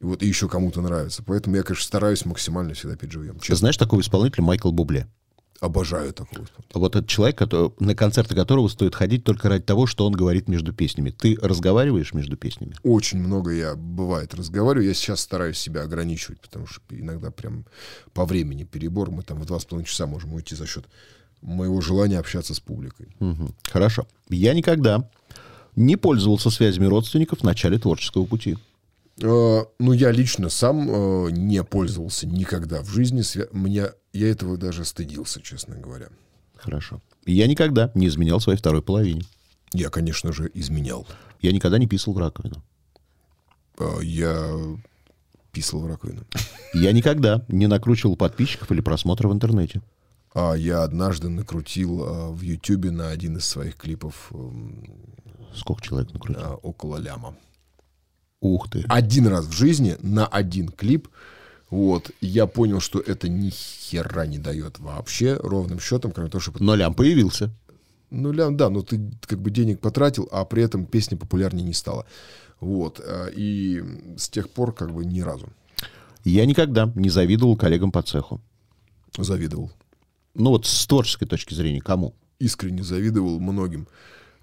И 0.00 0.04
вот 0.04 0.22
и 0.22 0.26
еще 0.26 0.48
кому-то 0.48 0.80
нравится. 0.80 1.22
Поэтому 1.22 1.56
я, 1.56 1.62
конечно, 1.62 1.84
стараюсь 1.84 2.24
максимально 2.24 2.74
всегда 2.74 2.96
петь 2.96 3.12
живьем. 3.12 3.34
Ты 3.36 3.40
Честно, 3.40 3.56
знаешь 3.56 3.76
такого 3.76 4.00
исполнителя 4.00 4.44
Майкл 4.44 4.70
Бубле? 4.70 5.06
обожаю 5.58 6.12
такого. 6.12 6.46
Вот 6.74 6.96
этот 6.96 7.08
человек, 7.08 7.38
который- 7.38 7.72
на 7.80 7.94
концерты 7.94 8.34
которого 8.34 8.68
стоит 8.68 8.94
ходить 8.94 9.24
только 9.24 9.48
ради 9.48 9.64
того, 9.64 9.86
что 9.86 10.06
он 10.06 10.12
говорит 10.12 10.48
между 10.48 10.74
песнями. 10.74 11.08
Ты 11.08 11.34
разговариваешь 11.40 12.12
между 12.12 12.36
песнями? 12.36 12.74
Очень 12.82 13.20
много 13.20 13.52
я, 13.52 13.74
бывает, 13.74 14.34
разговариваю. 14.34 14.86
Я 14.86 14.92
сейчас 14.92 15.20
стараюсь 15.20 15.56
себя 15.56 15.80
ограничивать, 15.82 16.40
потому 16.42 16.66
что 16.66 16.82
иногда 16.90 17.30
прям 17.30 17.64
по 18.12 18.26
времени 18.26 18.64
перебор. 18.64 19.10
Мы 19.10 19.22
там 19.22 19.40
в 19.40 19.46
два 19.46 19.58
с 19.58 19.64
половиной 19.64 19.88
часа 19.88 20.06
можем 20.06 20.34
уйти 20.34 20.54
за 20.54 20.66
счет 20.66 20.84
моего 21.40 21.80
желания 21.80 22.18
общаться 22.18 22.52
с 22.52 22.60
публикой. 22.60 23.16
Мгм. 23.18 23.54
Хорошо. 23.72 24.06
Я 24.28 24.52
никогда 24.52 25.08
не 25.74 25.96
пользовался 25.96 26.50
связями 26.50 26.84
родственников 26.84 27.40
в 27.40 27.44
начале 27.44 27.78
творческого 27.78 28.26
пути. 28.26 28.58
Э, 29.22 29.64
ну, 29.78 29.92
я 29.92 30.10
лично 30.10 30.48
сам 30.50 30.88
э, 30.90 31.30
не 31.30 31.62
пользовался 31.64 32.26
никогда 32.26 32.82
в 32.82 32.88
жизни. 32.88 33.22
Меня... 33.52 33.92
Я 34.12 34.30
этого 34.30 34.56
даже 34.56 34.84
стыдился, 34.84 35.40
честно 35.42 35.76
говоря. 35.76 36.08
Хорошо. 36.56 37.00
Я 37.24 37.46
никогда 37.46 37.90
не 37.94 38.08
изменял 38.08 38.40
своей 38.40 38.58
второй 38.58 38.82
половине. 38.82 39.22
Я, 39.72 39.90
конечно 39.90 40.32
же, 40.32 40.50
изменял. 40.54 41.06
Я 41.40 41.52
никогда 41.52 41.78
не 41.78 41.86
писал 41.86 42.14
в 42.14 42.18
раковину. 42.18 42.62
Э, 43.78 43.98
Я 44.02 44.50
писал 45.52 45.80
в 45.80 45.86
раковину. 45.86 46.24
Я 46.74 46.92
никогда 46.92 47.44
не 47.48 47.66
накручивал 47.66 48.16
подписчиков 48.16 48.70
или 48.72 48.80
просмотров 48.82 49.30
в 49.30 49.34
интернете. 49.34 49.80
А 50.34 50.52
я 50.52 50.82
однажды 50.82 51.30
накрутил 51.30 52.32
в 52.34 52.42
Ютубе 52.42 52.90
на 52.90 53.08
один 53.08 53.38
из 53.38 53.46
своих 53.46 53.76
клипов 53.76 54.28
эм, 54.32 54.84
Сколько 55.54 55.82
человек 55.82 56.12
накрутил? 56.12 56.60
около 56.62 56.98
ляма. 56.98 57.34
Ух 58.40 58.68
ты. 58.70 58.84
Один 58.88 59.26
раз 59.26 59.46
в 59.46 59.52
жизни 59.52 59.96
на 60.02 60.26
один 60.26 60.68
клип. 60.68 61.08
Вот. 61.70 62.10
Я 62.20 62.46
понял, 62.46 62.80
что 62.80 63.00
это 63.00 63.28
ни 63.28 63.50
хера 63.50 64.26
не 64.26 64.38
дает 64.38 64.78
вообще 64.78 65.34
ровным 65.34 65.80
счетом, 65.80 66.12
кроме 66.12 66.30
того, 66.30 66.40
что... 66.40 66.52
Но 66.60 66.74
лям 66.74 66.94
появился. 66.94 67.50
Ну, 68.10 68.30
лям, 68.32 68.56
да, 68.56 68.70
но 68.70 68.82
ты 68.82 69.00
как 69.22 69.40
бы 69.40 69.50
денег 69.50 69.80
потратил, 69.80 70.28
а 70.30 70.44
при 70.44 70.62
этом 70.62 70.86
песня 70.86 71.16
популярнее 71.16 71.64
не 71.66 71.72
стала. 71.72 72.06
Вот. 72.60 73.00
э, 73.02 73.30
И 73.34 73.82
с 74.16 74.28
тех 74.28 74.48
пор 74.50 74.72
как 74.74 74.92
бы 74.92 75.04
ни 75.04 75.20
разу 75.20 75.48
Я 76.24 76.46
никогда 76.46 76.90
не 76.94 77.08
завидовал 77.10 77.56
коллегам 77.56 77.90
по 77.90 78.02
цеху. 78.02 78.40
завидовал. 79.18 79.72
Ну 80.34 80.50
вот 80.50 80.66
с 80.66 80.86
творческой 80.86 81.26
точки 81.26 81.54
зрения, 81.54 81.80
кому? 81.80 82.14
искренне 82.38 82.82
завидовал 82.82 83.40
многим. 83.40 83.88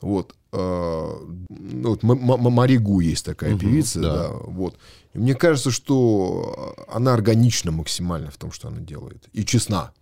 Вот, 0.03 0.35
ну, 0.51 1.37
вот 1.49 2.03
Маригу 2.03 2.99
есть 2.99 3.25
такая 3.25 3.57
певица, 3.57 4.01
да. 4.01 4.13
да. 4.13 4.29
вот. 4.33 4.75
И 5.13 5.17
мне 5.17 5.33
кажется, 5.33 5.71
что 5.71 6.75
она 6.89 7.13
органична 7.13 7.71
максимально 7.71 8.29
в 8.29 8.35
том, 8.37 8.51
что 8.51 8.67
она 8.67 8.79
делает, 8.79 9.29
и 9.31 9.45
честна, 9.45 9.93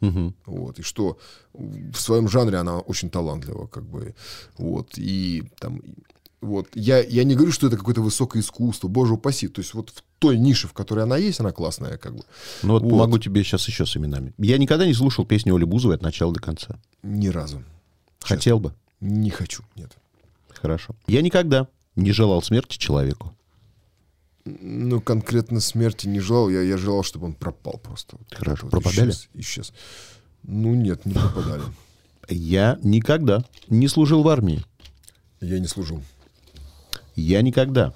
вот, 0.45 0.79
и 0.79 0.81
что 0.81 1.19
в 1.53 1.95
своем 1.97 2.27
жанре 2.27 2.57
она 2.57 2.79
очень 2.79 3.11
талантлива, 3.11 3.67
как 3.67 3.83
бы, 3.83 4.15
вот, 4.57 4.97
и 4.97 5.43
там, 5.59 5.81
вот, 6.41 6.69
я, 6.73 6.99
я 7.03 7.23
не 7.23 7.35
говорю, 7.35 7.51
что 7.51 7.67
это 7.67 7.77
какое-то 7.77 8.01
высокое 8.01 8.41
искусство, 8.41 8.87
боже 8.87 9.13
упаси, 9.13 9.47
то 9.49 9.61
есть 9.61 9.75
вот 9.75 9.91
в 9.91 10.03
той 10.17 10.39
нише, 10.39 10.67
в 10.67 10.73
которой 10.73 11.03
она 11.03 11.17
есть, 11.17 11.39
она 11.39 11.51
классная, 11.51 11.99
как 11.99 12.15
бы, 12.15 12.23
Ну 12.63 12.73
вот, 12.73 12.81
Вот. 12.81 12.97
могу 12.97 13.19
тебе 13.19 13.43
сейчас 13.43 13.67
еще 13.67 13.85
с 13.85 13.95
именами. 13.95 14.33
Я 14.39 14.57
никогда 14.57 14.87
не 14.87 14.95
слушал 14.95 15.25
песни 15.25 15.51
Оли 15.51 15.65
Бузовой 15.65 15.97
от 15.97 16.01
начала 16.01 16.33
до 16.33 16.39
конца. 16.39 16.79
ни 17.03 17.27
разу. 17.27 17.61
Хотел 18.21 18.59
бы. 18.59 18.73
Не 19.01 19.31
хочу, 19.31 19.63
нет. 19.75 19.91
Хорошо. 20.49 20.95
Я 21.07 21.21
никогда 21.21 21.67
не 21.95 22.11
желал 22.11 22.41
смерти 22.41 22.77
человеку. 22.77 23.35
Ну, 24.45 25.01
конкретно 25.01 25.59
смерти 25.59 26.07
не 26.07 26.19
желал. 26.19 26.49
Я, 26.49 26.61
я 26.61 26.77
желал, 26.77 27.03
чтобы 27.03 27.25
он 27.27 27.33
пропал 27.33 27.79
просто. 27.83 28.17
Хорошо. 28.31 28.63
вот 28.63 28.71
Пропадали? 28.71 29.11
Исчез, 29.11 29.29
исчез. 29.33 29.73
Ну, 30.43 30.73
нет, 30.73 31.05
не 31.05 31.13
пропадали. 31.13 31.63
Я 32.29 32.79
никогда 32.81 33.43
не 33.67 33.87
служил 33.87 34.23
в 34.23 34.29
армии. 34.29 34.63
Я 35.41 35.59
не 35.59 35.67
служил. 35.67 36.01
Я 37.15 37.41
никогда 37.41 37.93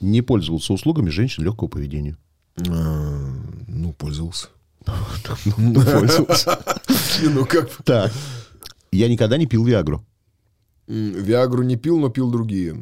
не 0.00 0.20
пользовался 0.20 0.72
услугами 0.72 1.10
женщин 1.10 1.44
легкого 1.44 1.68
поведения. 1.68 2.16
А, 2.68 3.32
Ну, 3.66 3.92
пользовался. 3.92 4.48
Пользовался. 5.44 6.58
Ну, 7.22 7.46
как... 7.46 7.70
Так. 7.84 8.12
Я 8.90 9.08
никогда 9.08 9.36
не 9.36 9.46
пил 9.46 9.64
Виагру. 9.64 10.04
Виагру 10.86 11.62
не 11.62 11.76
пил, 11.76 11.98
но 11.98 12.08
пил 12.08 12.30
другие 12.30 12.74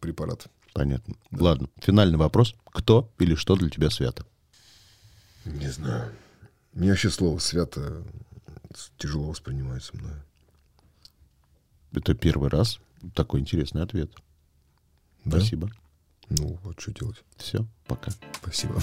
препараты. 0.00 0.50
Понятно. 0.74 1.14
Ладно. 1.30 1.68
Финальный 1.80 2.18
вопрос. 2.18 2.54
Кто 2.66 3.10
или 3.18 3.34
что 3.34 3.56
для 3.56 3.70
тебя 3.70 3.90
свято? 3.90 4.26
Не 5.44 5.70
знаю. 5.70 6.12
Мне 6.72 6.90
вообще 6.90 7.10
слово 7.10 7.38
«свято» 7.38 8.02
тяжело 8.98 9.30
воспринимается 9.30 9.96
мною. 9.96 10.22
Это 11.92 12.14
первый 12.14 12.50
раз 12.50 12.80
такой 13.14 13.40
интересный 13.40 13.82
ответ. 13.82 14.10
Да? 15.24 15.38
Спасибо. 15.38 15.70
Ну, 16.28 16.58
вот 16.64 16.80
что 16.80 16.92
делать. 16.92 17.22
Все, 17.36 17.64
пока. 17.86 18.10
Спасибо. 18.42 18.82